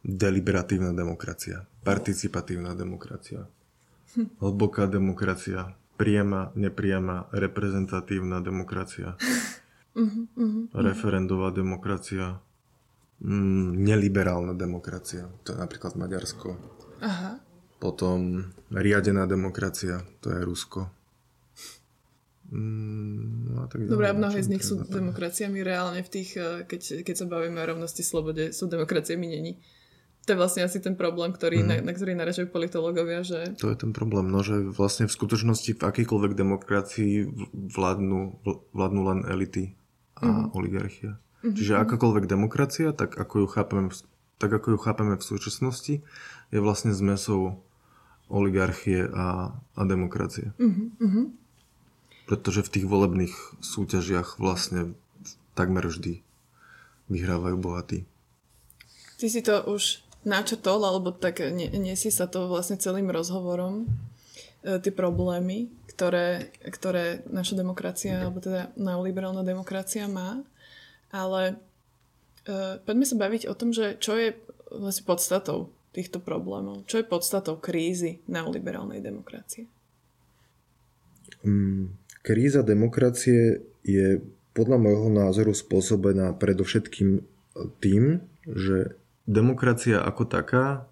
Deliberatívna 0.00 0.96
demokracia, 0.96 1.68
participatívna 1.84 2.72
demokracia, 2.72 3.44
hm. 4.16 4.40
hlboká 4.40 4.88
demokracia, 4.88 5.76
priama, 6.00 6.48
nepriama, 6.56 7.28
reprezentatívna 7.28 8.40
demokracia, 8.40 9.20
uh-huh, 9.92 10.24
uh-huh, 10.40 10.72
referendová 10.72 11.52
demokracia, 11.52 12.40
mm, 13.20 13.76
neliberálna 13.76 14.56
demokracia, 14.56 15.28
to 15.44 15.52
je 15.52 15.60
napríklad 15.60 16.00
Maďarsko. 16.00 16.56
Aha. 17.04 17.36
Potom 17.76 18.48
riadená 18.72 19.28
demokracia, 19.28 20.00
to 20.24 20.32
je 20.32 20.40
Rusko. 20.40 20.88
Mm, 22.48 23.52
no 23.52 23.62
a 23.62 23.66
tak 23.68 23.84
Dobre, 23.84 24.08
a 24.08 24.16
mnohé 24.16 24.40
z 24.40 24.56
nich 24.56 24.64
sú 24.64 24.80
demokraciami 24.82 25.60
reálne 25.60 26.00
v 26.00 26.10
tých, 26.10 26.30
eh, 26.40 26.64
keď, 26.64 27.04
keď 27.04 27.14
sa 27.14 27.26
bavíme 27.28 27.60
o 27.60 27.68
rovnosti, 27.76 28.00
slobode, 28.00 28.56
sú 28.56 28.72
demokraciami 28.72 29.28
není. 29.28 29.60
To 30.30 30.38
je 30.38 30.42
vlastne 30.46 30.62
asi 30.62 30.78
ten 30.78 30.94
problém, 30.94 31.34
ktorý, 31.34 31.58
mm. 31.58 31.66
na, 31.66 31.74
na 31.82 31.90
ktorý 31.90 32.14
naražajú 32.14 32.54
politológovia, 32.54 33.26
že... 33.26 33.50
To 33.58 33.66
je 33.66 33.74
ten 33.74 33.90
problém, 33.90 34.30
no, 34.30 34.46
že 34.46 34.62
vlastne 34.62 35.10
v 35.10 35.16
skutočnosti 35.18 35.74
v 35.74 35.82
akýkoľvek 35.82 36.38
demokracii 36.38 37.26
vládnu, 37.50 38.38
vládnu 38.70 39.00
len 39.10 39.26
elity 39.26 39.74
a 40.22 40.46
mm. 40.46 40.54
oligarchia. 40.54 41.18
Mm-hmm. 41.18 41.56
Čiže 41.58 41.82
akákoľvek 41.82 42.30
demokracia, 42.30 42.94
tak 42.94 43.18
ako 43.18 43.42
ju 43.42 43.46
chápeme, 43.50 43.90
tak 44.38 44.54
ako 44.54 44.66
ju 44.70 44.78
chápeme 44.78 45.18
v 45.18 45.24
súčasnosti, 45.26 45.98
je 46.54 46.58
vlastne 46.62 46.94
zmesou 46.94 47.58
oligarchie 48.30 49.10
a, 49.10 49.58
a 49.58 49.82
demokracie. 49.82 50.54
Uh-huh, 50.62 51.34
Pretože 52.30 52.62
v 52.62 52.72
tých 52.78 52.86
volebných 52.86 53.34
súťažiach 53.58 54.38
vlastne 54.38 54.94
takmer 55.58 55.90
vždy 55.90 56.22
vyhrávajú 57.10 57.58
bohatí. 57.58 58.06
Ty 59.18 59.26
si 59.26 59.42
to 59.42 59.66
už 59.66 60.06
načetol, 60.24 60.84
alebo 60.84 61.12
tak 61.16 61.40
si 61.96 62.10
sa 62.12 62.28
to 62.28 62.48
vlastne 62.48 62.76
celým 62.76 63.08
rozhovorom, 63.08 63.88
e, 64.64 64.76
tie 64.80 64.92
problémy, 64.92 65.72
ktoré, 65.88 66.52
ktoré 66.64 67.24
naša 67.28 67.56
demokracia, 67.56 68.24
alebo 68.24 68.40
teda 68.40 68.72
neoliberálna 68.76 69.44
demokracia 69.44 70.04
má. 70.08 70.44
Ale 71.08 71.56
e, 72.44 72.76
poďme 72.84 73.06
sa 73.08 73.16
baviť 73.16 73.42
o 73.48 73.54
tom, 73.56 73.72
že 73.72 73.96
čo 73.96 74.16
je 74.16 74.36
vlastne 74.70 75.04
podstatou 75.08 75.72
týchto 75.90 76.22
problémov? 76.22 76.86
Čo 76.86 77.02
je 77.02 77.10
podstatou 77.10 77.58
krízy 77.58 78.22
neoliberálnej 78.30 79.02
demokracie? 79.02 79.66
Mm, 81.42 81.96
kríza 82.20 82.60
demokracie 82.60 83.64
je 83.82 84.20
podľa 84.52 84.76
môjho 84.76 85.08
názoru 85.08 85.56
spôsobená 85.56 86.36
predovšetkým 86.36 87.24
tým, 87.80 88.20
že 88.44 88.99
demokracia 89.30 90.02
ako 90.02 90.26
taká 90.26 90.90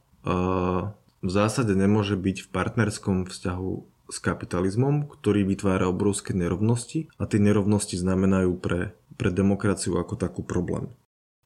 v 1.18 1.30
zásade 1.30 1.74
nemôže 1.74 2.14
byť 2.14 2.46
v 2.46 2.48
partnerskom 2.54 3.26
vzťahu 3.26 3.72
s 4.08 4.16
kapitalizmom, 4.22 5.10
ktorý 5.10 5.44
vytvára 5.44 5.90
obrovské 5.90 6.32
nerovnosti 6.32 7.10
a 7.18 7.26
tie 7.26 7.42
nerovnosti 7.42 7.98
znamenajú 7.98 8.56
pre, 8.56 8.94
pre 9.18 9.34
demokraciu 9.34 9.98
ako 9.98 10.14
takú 10.16 10.40
problém. 10.46 10.94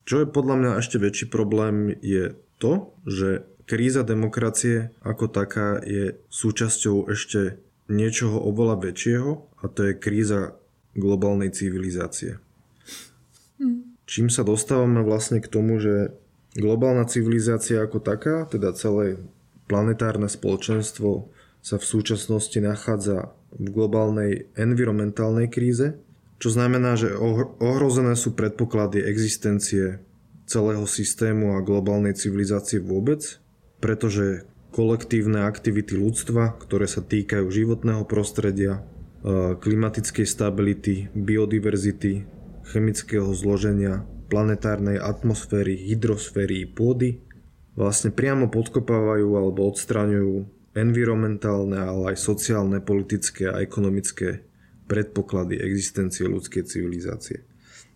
Čo 0.05 0.23
je 0.23 0.27
podľa 0.31 0.55
mňa 0.61 0.71
ešte 0.79 1.01
väčší 1.01 1.27
problém 1.33 1.91
je 2.05 2.37
to, 2.61 2.95
že 3.09 3.49
kríza 3.67 4.07
demokracie 4.07 4.95
ako 5.03 5.31
taká 5.31 5.81
je 5.83 6.19
súčasťou 6.31 7.09
ešte 7.11 7.63
niečoho 7.91 8.39
oveľa 8.39 8.83
väčšieho 8.91 9.31
a 9.63 9.65
to 9.71 9.91
je 9.91 9.99
kríza 9.99 10.59
globálnej 10.95 11.51
civilizácie. 11.51 12.39
Hmm. 13.59 13.97
Čím 14.07 14.29
sa 14.29 14.45
dostávame 14.45 15.01
vlastne 15.07 15.41
k 15.41 15.49
tomu, 15.49 15.79
že 15.79 16.15
globálna 16.57 17.09
civilizácia 17.09 17.81
ako 17.81 17.99
taká, 18.01 18.45
teda 18.49 18.77
celé 18.77 19.21
planetárne 19.71 20.29
spoločenstvo 20.29 21.33
sa 21.63 21.77
v 21.79 21.85
súčasnosti 21.87 22.59
nachádza 22.59 23.33
v 23.55 23.67
globálnej 23.71 24.51
environmentálnej 24.59 25.49
kríze, 25.49 25.97
čo 26.43 26.51
znamená, 26.51 26.99
že 26.99 27.15
ohrozené 27.63 28.19
sú 28.19 28.35
predpoklady 28.35 28.99
existencie 28.99 30.03
celého 30.43 30.83
systému 30.91 31.55
a 31.55 31.65
globálnej 31.65 32.19
civilizácie 32.19 32.83
vôbec, 32.83 33.39
pretože 33.79 34.43
kolektívne 34.75 35.47
aktivity 35.47 35.95
ľudstva, 35.95 36.59
ktoré 36.59 36.91
sa 36.91 37.05
týkajú 37.05 37.47
životného 37.47 38.03
prostredia, 38.09 38.83
e, 39.23 39.55
klimatickej 39.55 40.27
stability, 40.27 41.13
biodiverzity, 41.15 42.27
chemického 42.75 43.31
zloženia, 43.37 44.03
planetárnej 44.33 44.97
atmosféry, 44.97 45.77
hydrosféry, 45.93 46.65
pôdy, 46.65 47.21
vlastne 47.77 48.09
priamo 48.09 48.49
podkopávajú 48.49 49.29
alebo 49.37 49.69
odstraňujú 49.69 50.49
environmentálne, 50.73 51.77
ale 51.77 52.17
aj 52.17 52.25
sociálne, 52.25 52.81
politické 52.81 53.53
a 53.53 53.61
ekonomické 53.61 54.49
predpoklady 54.89 55.61
existencie 55.61 56.25
ľudskej 56.25 56.65
civilizácie. 56.65 57.45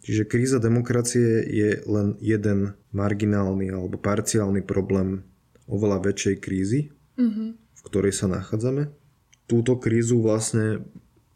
Čiže 0.05 0.29
kríza 0.29 0.59
demokracie 0.61 1.42
je 1.49 1.83
len 1.88 2.14
jeden 2.20 2.77
marginálny 2.92 3.72
alebo 3.72 3.99
parciálny 3.99 4.62
problém 4.62 5.25
oveľa 5.66 6.12
väčšej 6.12 6.37
krízy, 6.38 6.94
mm-hmm. 7.18 7.49
v 7.59 7.81
ktorej 7.90 8.14
sa 8.14 8.31
nachádzame. 8.31 8.92
Túto 9.51 9.81
krízu 9.83 10.22
vlastne 10.22 10.85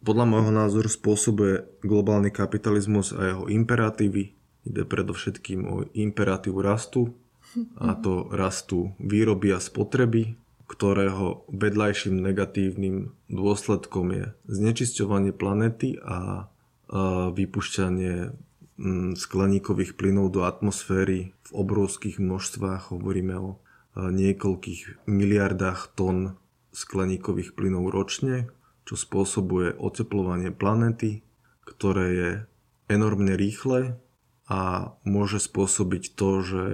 podľa 0.00 0.24
môjho 0.28 0.52
názoru 0.54 0.88
spôsobuje 0.88 1.66
globálny 1.82 2.30
kapitalizmus 2.30 3.12
a 3.12 3.34
jeho 3.34 3.44
imperatívy. 3.50 4.38
Ide 4.66 4.84
predovšetkým 4.84 5.60
o 5.66 5.88
imperatív 5.96 6.60
rastu, 6.60 7.16
a 7.80 7.98
to 7.98 8.30
rastu 8.30 8.94
výroby 9.02 9.50
a 9.50 9.58
spotreby, 9.58 10.38
ktorého 10.70 11.42
vedľajším 11.50 12.22
negatívnym 12.22 13.10
dôsledkom 13.26 14.14
je 14.14 14.24
znečisťovanie 14.46 15.34
planety 15.34 15.98
a 15.98 16.46
vypušťanie 17.34 18.30
skleníkových 19.18 19.98
plynov 19.98 20.30
do 20.30 20.46
atmosféry 20.46 21.34
v 21.34 21.50
obrovských 21.50 22.22
množstvách. 22.22 22.94
Hovoríme 22.94 23.34
o 23.34 23.58
niekoľkých 23.98 25.10
miliardách 25.10 25.98
tón 25.98 26.38
skleníkových 26.70 27.58
plynov 27.58 27.90
ročne, 27.90 28.46
čo 28.86 28.94
spôsobuje 28.94 29.74
oteplovanie 29.74 30.54
planety, 30.54 31.26
ktoré 31.66 32.06
je 32.14 32.30
enormne 32.86 33.34
rýchle 33.34 33.98
a 34.50 34.92
môže 35.06 35.38
spôsobiť 35.38 36.18
to, 36.18 36.30
že 36.42 36.64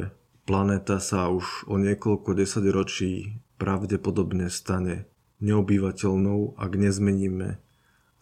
planéta 0.48 0.96
sa 0.96 1.28
už 1.28 1.68
o 1.68 1.76
niekoľko 1.76 2.32
desaťročí 2.32 3.36
pravdepodobne 3.60 4.48
stane 4.48 5.04
neobyvateľnou, 5.44 6.56
ak 6.56 6.72
nezmeníme 6.72 7.60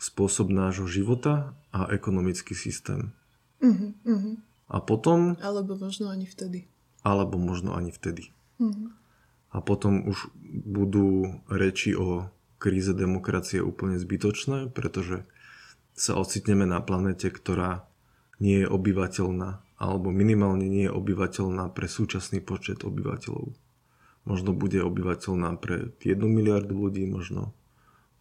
spôsob 0.03 0.51
nášho 0.51 0.91
života 0.91 1.55
a 1.71 1.87
ekonomický 1.95 2.59
systém. 2.59 3.15
Uh-huh, 3.63 3.95
uh-huh. 4.03 4.35
A 4.67 4.83
potom... 4.83 5.39
Alebo 5.39 5.79
možno 5.79 6.11
ani 6.11 6.27
vtedy. 6.27 6.67
Alebo 7.07 7.39
možno 7.39 7.79
ani 7.79 7.95
vtedy. 7.95 8.35
Uh-huh. 8.59 8.91
A 9.55 9.63
potom 9.63 10.03
už 10.11 10.35
budú 10.51 11.39
reči 11.47 11.95
o 11.95 12.27
kríze 12.59 12.91
demokracie 12.91 13.63
úplne 13.63 14.03
zbytočné, 14.03 14.75
pretože 14.75 15.23
sa 15.95 16.19
ocitneme 16.19 16.67
na 16.67 16.83
planete, 16.83 17.31
ktorá 17.31 17.87
nie 18.41 18.63
je 18.63 18.69
obyvateľná, 18.71 19.63
alebo 19.79 20.15
minimálne 20.15 20.67
nie 20.67 20.87
je 20.87 20.93
obyvateľná 20.95 21.71
pre 21.75 21.87
súčasný 21.87 22.41
počet 22.43 22.83
obyvateľov 22.83 23.55
možno 24.25 24.57
bude 24.57 24.81
obyvateľná 24.81 25.61
pre 25.61 25.93
1 26.01 26.17
miliardu 26.25 26.75
ľudí, 26.75 27.05
možno 27.05 27.53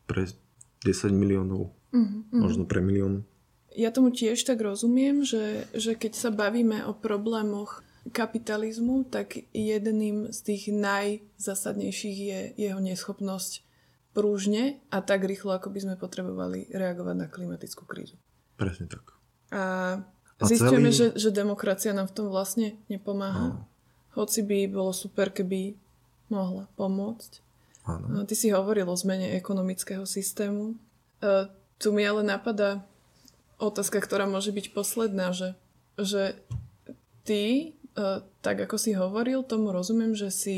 pre 0.05 0.27
10 0.83 1.15
miliónov, 1.15 1.71
mm-hmm. 1.95 2.35
možno 2.35 2.63
pre 2.67 2.83
milión. 2.83 3.23
Ja 3.73 3.89
tomu 3.89 4.13
tiež 4.13 4.37
tak 4.45 4.61
rozumiem, 4.61 5.25
že, 5.25 5.65
že 5.73 5.97
keď 5.97 6.13
sa 6.13 6.29
bavíme 6.29 6.85
o 6.85 6.93
problémoch 6.93 7.81
kapitalizmu, 8.11 9.07
tak 9.07 9.39
jedným 9.55 10.29
z 10.29 10.39
tých 10.43 10.63
najzásadnejších 10.69 12.17
je 12.19 12.39
jeho 12.59 12.79
neschopnosť 12.83 13.63
prúžne 14.13 14.83
a 14.93 15.01
tak 15.01 15.25
rýchlo, 15.25 15.57
ako 15.57 15.73
by 15.73 15.79
sme 15.79 15.95
potrebovali 15.97 16.69
reagovať 16.69 17.15
na 17.17 17.27
klimatickú 17.31 17.87
krízu. 17.87 18.19
Presne 18.59 18.85
tak. 18.85 19.12
A, 19.53 19.63
a 20.41 20.43
zistíme, 20.43 20.89
celý... 20.89 20.97
že, 20.97 21.07
že 21.13 21.29
demokracia 21.29 21.93
nám 21.93 22.09
v 22.09 22.15
tom 22.17 22.27
vlastne 22.33 22.73
nepomáha. 22.89 23.53
No. 23.53 23.69
Hoci 24.17 24.41
by 24.41 24.65
bolo 24.69 24.89
super, 24.89 25.29
keby 25.29 25.77
mohla 26.33 26.65
pomôcť. 26.73 27.31
Áno. 27.85 28.05
No, 28.09 28.19
ty 28.25 28.33
si 28.33 28.49
hovoril 28.49 28.89
o 28.89 28.97
zmene 28.97 29.37
ekonomického 29.37 30.07
systému. 30.09 30.73
E, 31.21 31.45
tu 31.77 31.91
mi 31.91 32.01
ale 32.01 32.25
napadá 32.25 32.81
otázka, 33.59 34.01
ktorá 34.01 34.25
môže 34.25 34.49
byť 34.55 34.71
posledná, 34.71 35.35
že, 35.35 35.53
že 35.99 36.39
ty, 37.27 37.75
e, 37.93 38.23
tak 38.41 38.57
ako 38.65 38.75
si 38.79 38.95
hovoril, 38.95 39.43
tomu 39.43 39.75
rozumiem, 39.75 40.15
že 40.15 40.31
si 40.31 40.57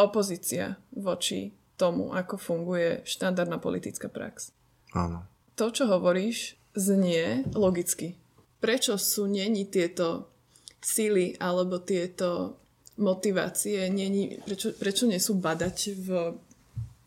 opozícia 0.00 0.80
voči 0.90 1.52
tomu, 1.76 2.14
ako 2.16 2.40
funguje 2.40 3.04
štandardná 3.04 3.60
politická 3.60 4.08
prax. 4.08 4.54
Áno. 4.96 5.28
To, 5.60 5.68
čo 5.68 5.84
hovoríš, 5.88 6.56
znie 6.72 7.44
logicky. 7.52 8.16
Prečo 8.62 8.94
sú 8.94 9.26
není 9.26 9.66
tieto 9.66 10.30
síly 10.78 11.34
alebo 11.42 11.82
tieto 11.82 12.62
motivácie, 13.02 13.88
nie, 13.88 14.38
prečo, 14.44 14.70
prečo 14.76 15.08
nie 15.08 15.18
sú 15.18 15.40
badať 15.40 15.76
v, 15.96 16.08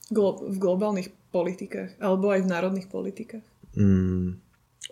glo, 0.10 0.30
v 0.50 0.58
globálnych 0.58 1.10
politikách 1.30 2.00
alebo 2.02 2.32
aj 2.32 2.42
v 2.44 2.52
národných 2.52 2.88
politikách? 2.90 3.46
Mm, 3.76 4.40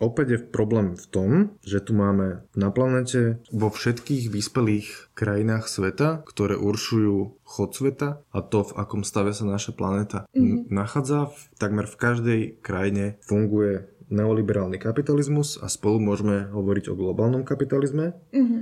opäť 0.03 0.27
je 0.35 0.39
problém 0.43 0.99
v 0.99 1.05
tom, 1.07 1.29
že 1.63 1.79
tu 1.79 1.95
máme 1.95 2.45
na 2.53 2.69
planete 2.69 3.39
vo 3.49 3.71
všetkých 3.71 4.27
vyspelých 4.27 5.15
krajinách 5.15 5.71
sveta, 5.71 6.21
ktoré 6.27 6.59
uršujú 6.59 7.41
chod 7.47 7.71
sveta 7.73 8.21
a 8.29 8.39
to, 8.43 8.67
v 8.67 8.75
akom 8.75 9.07
stave 9.07 9.31
sa 9.31 9.47
naša 9.47 9.71
planéta 9.73 10.27
mm-hmm. 10.35 10.67
nachádza. 10.67 11.31
Takmer 11.57 11.87
v 11.87 11.99
každej 11.99 12.41
krajine 12.59 13.17
funguje 13.23 13.92
neoliberálny 14.13 14.77
kapitalizmus 14.77 15.57
a 15.57 15.67
spolu 15.67 15.97
môžeme 15.97 16.47
hovoriť 16.53 16.93
o 16.93 16.97
globálnom 16.97 17.41
kapitalizme. 17.41 18.13
Mm-hmm. 18.29 18.61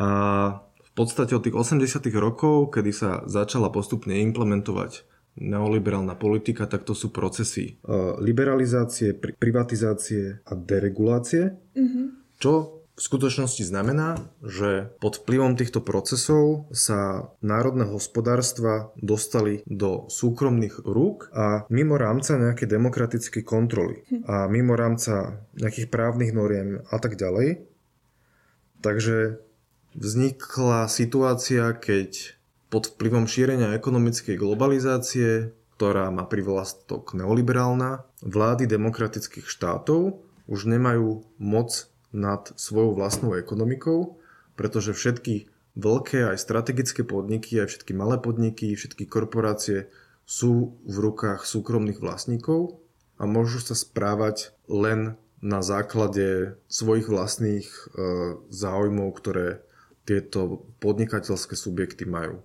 A 0.00 0.08
v 0.64 0.90
podstate 0.94 1.36
od 1.36 1.44
tých 1.44 1.58
80 1.58 2.00
rokov, 2.16 2.72
kedy 2.72 2.90
sa 2.94 3.10
začala 3.26 3.68
postupne 3.68 4.16
implementovať 4.22 5.04
neoliberálna 5.38 6.18
politika, 6.18 6.66
tak 6.66 6.82
to 6.82 6.96
sú 6.96 7.14
procesy 7.14 7.78
e, 7.78 7.94
liberalizácie, 8.18 9.14
privatizácie 9.14 10.42
a 10.42 10.52
deregulácie, 10.58 11.54
mm-hmm. 11.54 12.06
čo 12.42 12.79
v 13.00 13.08
skutočnosti 13.08 13.64
znamená, 13.64 14.20
že 14.44 14.92
pod 15.00 15.24
vplyvom 15.24 15.56
týchto 15.56 15.80
procesov 15.80 16.68
sa 16.68 17.32
národné 17.40 17.88
hospodárstva 17.88 18.92
dostali 19.00 19.64
do 19.64 20.04
súkromných 20.12 20.84
rúk 20.84 21.32
a 21.32 21.64
mimo 21.72 21.96
rámca 21.96 22.36
nejaké 22.36 22.68
demokratické 22.68 23.40
kontroly 23.40 24.04
hm. 24.04 24.28
a 24.28 24.36
mimo 24.52 24.76
rámca 24.76 25.40
nejakých 25.56 25.88
právnych 25.88 26.36
noriem 26.36 26.84
a 26.92 27.00
tak 27.00 27.16
ďalej. 27.16 27.64
Takže 28.84 29.40
vznikla 29.96 30.84
situácia, 30.92 31.72
keď 31.72 32.36
pod 32.68 32.92
vplyvom 32.92 33.24
šírenia 33.24 33.72
ekonomickej 33.80 34.36
globalizácie, 34.36 35.56
ktorá 35.80 36.12
má 36.12 36.28
privlastok 36.28 37.16
neoliberálna, 37.16 38.04
vlády 38.20 38.68
demokratických 38.68 39.48
štátov 39.48 40.20
už 40.50 40.66
nemajú 40.68 41.24
moc 41.40 41.89
nad 42.10 42.50
svojou 42.58 42.94
vlastnou 42.98 43.38
ekonomikou, 43.38 44.18
pretože 44.58 44.94
všetky 44.94 45.50
veľké 45.78 46.34
aj 46.34 46.38
strategické 46.42 47.06
podniky, 47.06 47.62
aj 47.62 47.76
všetky 47.76 47.92
malé 47.94 48.18
podniky, 48.18 48.74
všetky 48.74 49.06
korporácie 49.06 49.88
sú 50.26 50.78
v 50.86 50.96
rukách 50.98 51.46
súkromných 51.46 52.02
vlastníkov 52.02 52.78
a 53.18 53.26
môžu 53.26 53.62
sa 53.62 53.74
správať 53.74 54.54
len 54.70 55.18
na 55.40 55.64
základe 55.64 56.60
svojich 56.68 57.08
vlastných 57.08 57.66
e, 57.66 57.80
záujmov, 58.52 59.08
ktoré 59.16 59.64
tieto 60.04 60.68
podnikateľské 60.84 61.56
subjekty 61.56 62.04
majú. 62.04 62.44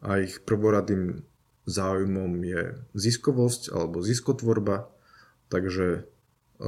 A 0.00 0.22
ich 0.22 0.40
prvoradým 0.46 1.26
záujmom 1.66 2.32
je 2.40 2.78
ziskovosť 2.94 3.74
alebo 3.74 4.00
ziskotvorba, 4.00 4.88
takže 5.50 6.06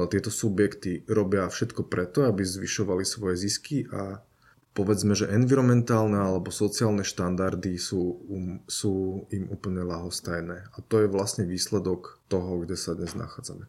tieto 0.09 0.33
subjekty 0.33 1.05
robia 1.05 1.45
všetko 1.53 1.85
preto, 1.85 2.25
aby 2.25 2.41
zvyšovali 2.43 3.05
svoje 3.05 3.37
zisky 3.45 3.85
a 3.93 4.25
povedzme, 4.73 5.13
že 5.13 5.29
environmentálne 5.29 6.17
alebo 6.17 6.49
sociálne 6.49 7.05
štandardy 7.05 7.77
sú, 7.77 8.01
um, 8.25 8.65
sú 8.65 9.25
im 9.29 9.53
úplne 9.53 9.85
lahostajné. 9.85 10.73
A 10.73 10.77
to 10.81 11.05
je 11.05 11.13
vlastne 11.13 11.45
výsledok 11.45 12.25
toho, 12.33 12.65
kde 12.65 12.77
sa 12.77 12.97
dnes 12.97 13.13
nachádzame. 13.13 13.69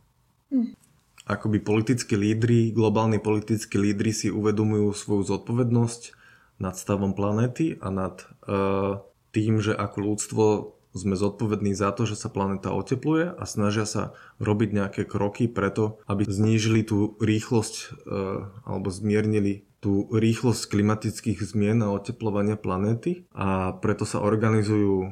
Hm. 0.53 0.77
akoby 1.25 1.65
politickí 1.65 2.13
lídry, 2.13 2.69
globálni 2.69 3.17
politickí 3.17 3.81
lídry 3.81 4.13
si 4.13 4.29
uvedomujú 4.29 4.93
svoju 4.93 5.33
zodpovednosť 5.33 6.13
nad 6.61 6.77
stavom 6.77 7.17
planéty 7.17 7.81
a 7.81 7.89
nad 7.89 8.21
uh, 8.45 9.01
tým, 9.33 9.57
že 9.57 9.73
ako 9.73 9.97
ľudstvo 9.97 10.45
sme 10.93 11.17
zodpovední 11.17 11.73
za 11.73 11.89
to, 11.89 12.05
že 12.05 12.15
sa 12.15 12.29
planéta 12.29 12.69
otepluje 12.69 13.33
a 13.33 13.43
snažia 13.49 13.89
sa 13.89 14.13
robiť 14.37 14.69
nejaké 14.77 15.01
kroky 15.09 15.49
preto, 15.49 15.97
aby 16.05 16.23
znížili 16.29 16.85
tú 16.85 17.17
rýchlosť 17.17 17.73
uh, 18.05 18.53
alebo 18.69 18.93
zmiernili 18.93 19.65
tú 19.83 20.07
rýchlosť 20.07 20.71
klimatických 20.71 21.43
zmien 21.43 21.83
a 21.83 21.91
oteplovania 21.91 22.55
planéty 22.55 23.27
a 23.35 23.75
preto 23.75 24.07
sa 24.07 24.23
organizujú 24.23 24.95
uh, 25.03 25.09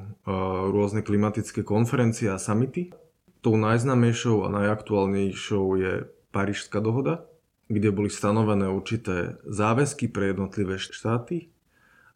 rôzne 0.72 1.04
klimatické 1.04 1.66
konferencie 1.66 2.32
a 2.32 2.40
samity. 2.40 2.94
Tou 3.42 3.58
najznámejšou 3.58 4.46
a 4.46 4.54
najaktuálnejšou 4.54 5.66
je 5.82 5.94
Parížská 6.32 6.80
dohoda, 6.80 7.28
kde 7.68 7.92
boli 7.92 8.08
stanovené 8.08 8.72
určité 8.72 9.36
záväzky 9.44 10.08
pre 10.08 10.32
jednotlivé 10.32 10.80
štáty. 10.80 11.52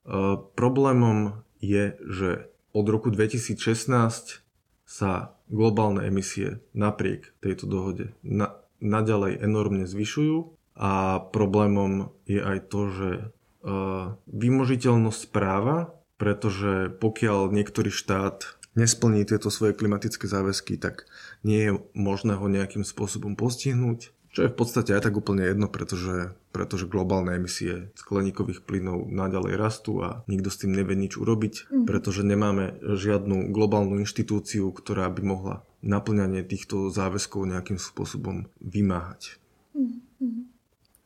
Uh, 0.06 0.39
problémom 0.56 1.43
je, 1.60 1.97
že 2.08 2.47
od 2.76 2.86
roku 2.92 3.08
2016 3.08 4.44
sa 4.84 5.12
globálne 5.48 6.04
emisie 6.04 6.60
napriek 6.76 7.32
tejto 7.40 7.66
dohode 7.66 8.12
na, 8.20 8.60
naďalej 8.84 9.40
enormne 9.40 9.88
zvyšujú 9.88 10.52
a 10.76 11.24
problémom 11.32 12.12
je 12.28 12.44
aj 12.44 12.60
to, 12.68 12.82
že 12.92 13.10
uh, 13.24 14.20
vymožiteľnosť 14.28 15.32
práva, 15.32 15.96
pretože 16.20 16.92
pokiaľ 17.00 17.56
niektorý 17.56 17.90
štát 17.96 18.60
nesplní 18.76 19.24
tieto 19.24 19.48
svoje 19.48 19.72
klimatické 19.72 20.28
záväzky, 20.28 20.76
tak 20.76 21.08
nie 21.48 21.72
je 21.72 21.72
možné 21.96 22.36
ho 22.36 22.46
nejakým 22.52 22.84
spôsobom 22.84 23.40
postihnúť. 23.40 24.12
Čo 24.36 24.43
je 24.43 24.52
v 24.52 24.60
podstate 24.60 24.91
aj 24.91 25.08
tak 25.08 25.15
úplne 25.15 25.48
jedno, 25.48 25.71
pretože, 25.71 26.36
pretože 26.52 26.91
globálne 26.91 27.39
emisie 27.39 27.95
skleníkových 27.95 28.67
plynov 28.67 29.08
naďalej 29.08 29.56
rastú 29.56 30.04
a 30.04 30.28
nikto 30.28 30.52
s 30.52 30.60
tým 30.60 30.76
nevie 30.76 31.00
nič 31.00 31.15
urobiť, 31.15 31.71
mm. 31.71 31.86
pretože 31.88 32.19
nemáme 32.28 32.76
žiadnu 32.84 33.56
globálnu 33.56 34.04
inštitúciu, 34.04 34.76
ktorá 34.76 35.08
by 35.08 35.21
mohla 35.24 35.56
naplňanie 35.80 36.43
týchto 36.43 36.91
záväzkov 36.91 37.48
nejakým 37.48 37.80
spôsobom 37.80 38.52
vymáhať. 38.60 39.39
Mm. 39.71 40.52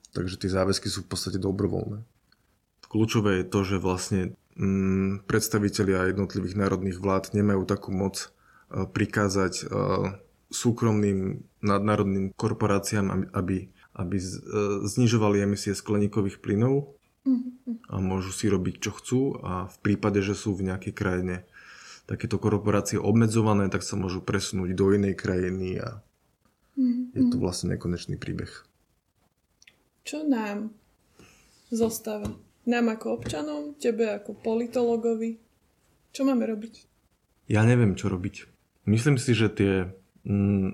Takže 0.10 0.42
tie 0.42 0.50
záväzky 0.50 0.90
sú 0.90 1.06
v 1.06 1.14
podstate 1.14 1.38
dobrovoľné. 1.38 2.02
Kľúčové 2.90 3.46
je 3.46 3.46
to, 3.46 3.62
že 3.62 3.78
vlastne 3.78 4.34
mm, 4.58 5.30
predstavitelia 5.30 6.10
jednotlivých 6.10 6.58
národných 6.58 6.98
vlád 6.98 7.38
nemajú 7.38 7.62
takú 7.70 7.94
moc 7.94 8.34
uh, 8.74 8.90
prikázať 8.90 9.70
uh, 9.70 10.18
súkromným 10.50 11.46
nadnárodným 11.62 12.34
korporáciám, 12.34 13.32
aby, 13.34 13.70
aby 13.94 14.18
uh, 14.18 14.28
znižovali 14.86 15.46
emisie 15.46 15.78
skleníkových 15.78 16.42
plynov 16.42 16.98
a 17.90 17.96
môžu 18.02 18.34
si 18.34 18.50
robiť, 18.50 18.76
čo 18.82 18.92
chcú 18.96 19.22
a 19.44 19.70
v 19.70 19.78
prípade, 19.86 20.24
že 20.26 20.34
sú 20.34 20.58
v 20.58 20.72
nejakej 20.72 20.94
krajine 20.98 21.36
takéto 22.10 22.42
korporácie 22.42 22.98
obmedzované, 22.98 23.70
tak 23.70 23.86
sa 23.86 23.94
môžu 23.94 24.26
presunúť 24.26 24.74
do 24.74 24.86
inej 24.98 25.14
krajiny 25.14 25.78
a 25.78 26.02
je 27.14 27.24
to 27.30 27.38
vlastne 27.38 27.76
nekonečný 27.76 28.18
príbeh. 28.18 28.50
Čo 30.08 30.26
nám 30.26 30.74
zostáva? 31.70 32.34
Nám 32.66 32.98
ako 32.98 33.22
občanom, 33.22 33.78
tebe 33.78 34.10
ako 34.10 34.34
politologovi? 34.42 35.38
Čo 36.10 36.26
máme 36.26 36.50
robiť? 36.50 36.90
Ja 37.46 37.62
neviem, 37.62 37.94
čo 37.94 38.10
robiť. 38.10 38.50
Myslím 38.90 39.22
si, 39.22 39.38
že 39.38 39.54
tie 39.54 39.74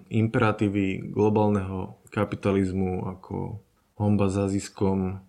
imperatívy 0.10 1.12
globálneho 1.14 2.02
kapitalizmu 2.10 3.06
ako 3.06 3.62
homba 3.96 4.28
za 4.28 4.50
ziskom, 4.52 5.24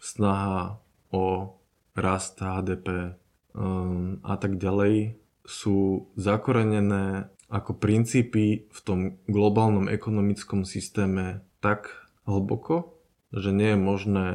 snaha 0.00 0.80
o 1.12 1.56
rast 1.96 2.40
HDP 2.40 3.16
um, 3.52 4.20
a 4.24 4.34
tak 4.40 4.56
ďalej 4.56 5.20
sú 5.44 6.08
zakorenené 6.14 7.28
ako 7.50 7.76
princípy 7.76 8.70
v 8.70 8.78
tom 8.86 9.18
globálnom 9.26 9.90
ekonomickom 9.90 10.62
systéme 10.62 11.42
tak 11.58 11.90
hlboko, 12.24 12.94
že 13.34 13.50
nie 13.50 13.74
je 13.74 13.78
možné 13.78 14.26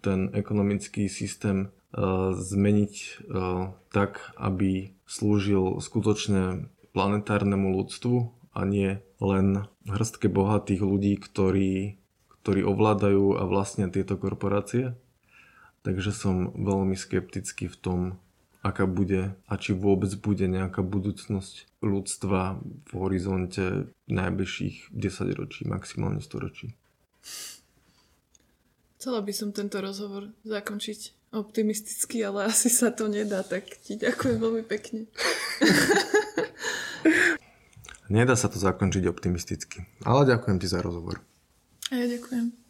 ten 0.00 0.32
ekonomický 0.32 1.12
systém 1.12 1.68
uh, 1.92 2.32
zmeniť 2.32 2.94
uh, 3.28 3.76
tak, 3.92 4.32
aby 4.40 4.96
slúžil 5.04 5.76
skutočne 5.84 6.72
planetárnemu 6.96 7.84
ľudstvu 7.84 8.43
a 8.54 8.62
nie 8.62 9.02
len 9.18 9.66
hrstke 9.84 10.30
bohatých 10.30 10.80
ľudí, 10.80 11.18
ktorí, 11.18 11.98
ktorí 12.40 12.60
ovládajú 12.62 13.36
a 13.36 13.42
vlastnia 13.44 13.90
tieto 13.90 14.14
korporácie. 14.14 14.94
Takže 15.84 16.14
som 16.14 16.54
veľmi 16.54 16.96
skeptický 16.96 17.68
v 17.68 17.76
tom, 17.76 18.00
aká 18.64 18.88
bude 18.88 19.36
a 19.44 19.54
či 19.60 19.76
vôbec 19.76 20.08
bude 20.16 20.48
nejaká 20.48 20.80
budúcnosť 20.80 21.68
ľudstva 21.84 22.56
v 22.88 22.92
horizonte 22.96 23.92
najbližších 24.08 24.94
10 24.96 25.36
ročí, 25.36 25.68
maximálne 25.68 26.24
100 26.24 26.40
ročí. 26.40 26.72
Chcela 28.96 29.20
by 29.20 29.32
som 29.36 29.52
tento 29.52 29.84
rozhovor 29.84 30.32
zakončiť 30.48 31.28
optimisticky, 31.36 32.24
ale 32.24 32.48
asi 32.48 32.72
sa 32.72 32.88
to 32.88 33.04
nedá, 33.04 33.44
tak 33.44 33.68
ti 33.84 34.00
ďakujem 34.00 34.40
veľmi 34.40 34.64
pekne. 34.64 35.04
Nedá 38.08 38.36
sa 38.36 38.52
to 38.52 38.60
zakončiť 38.60 39.08
optimisticky, 39.08 39.88
ale 40.04 40.28
ďakujem 40.28 40.60
ti 40.60 40.68
za 40.68 40.84
rozhovor. 40.84 41.24
A 41.88 42.00
ja 42.00 42.06
ďakujem. 42.08 42.63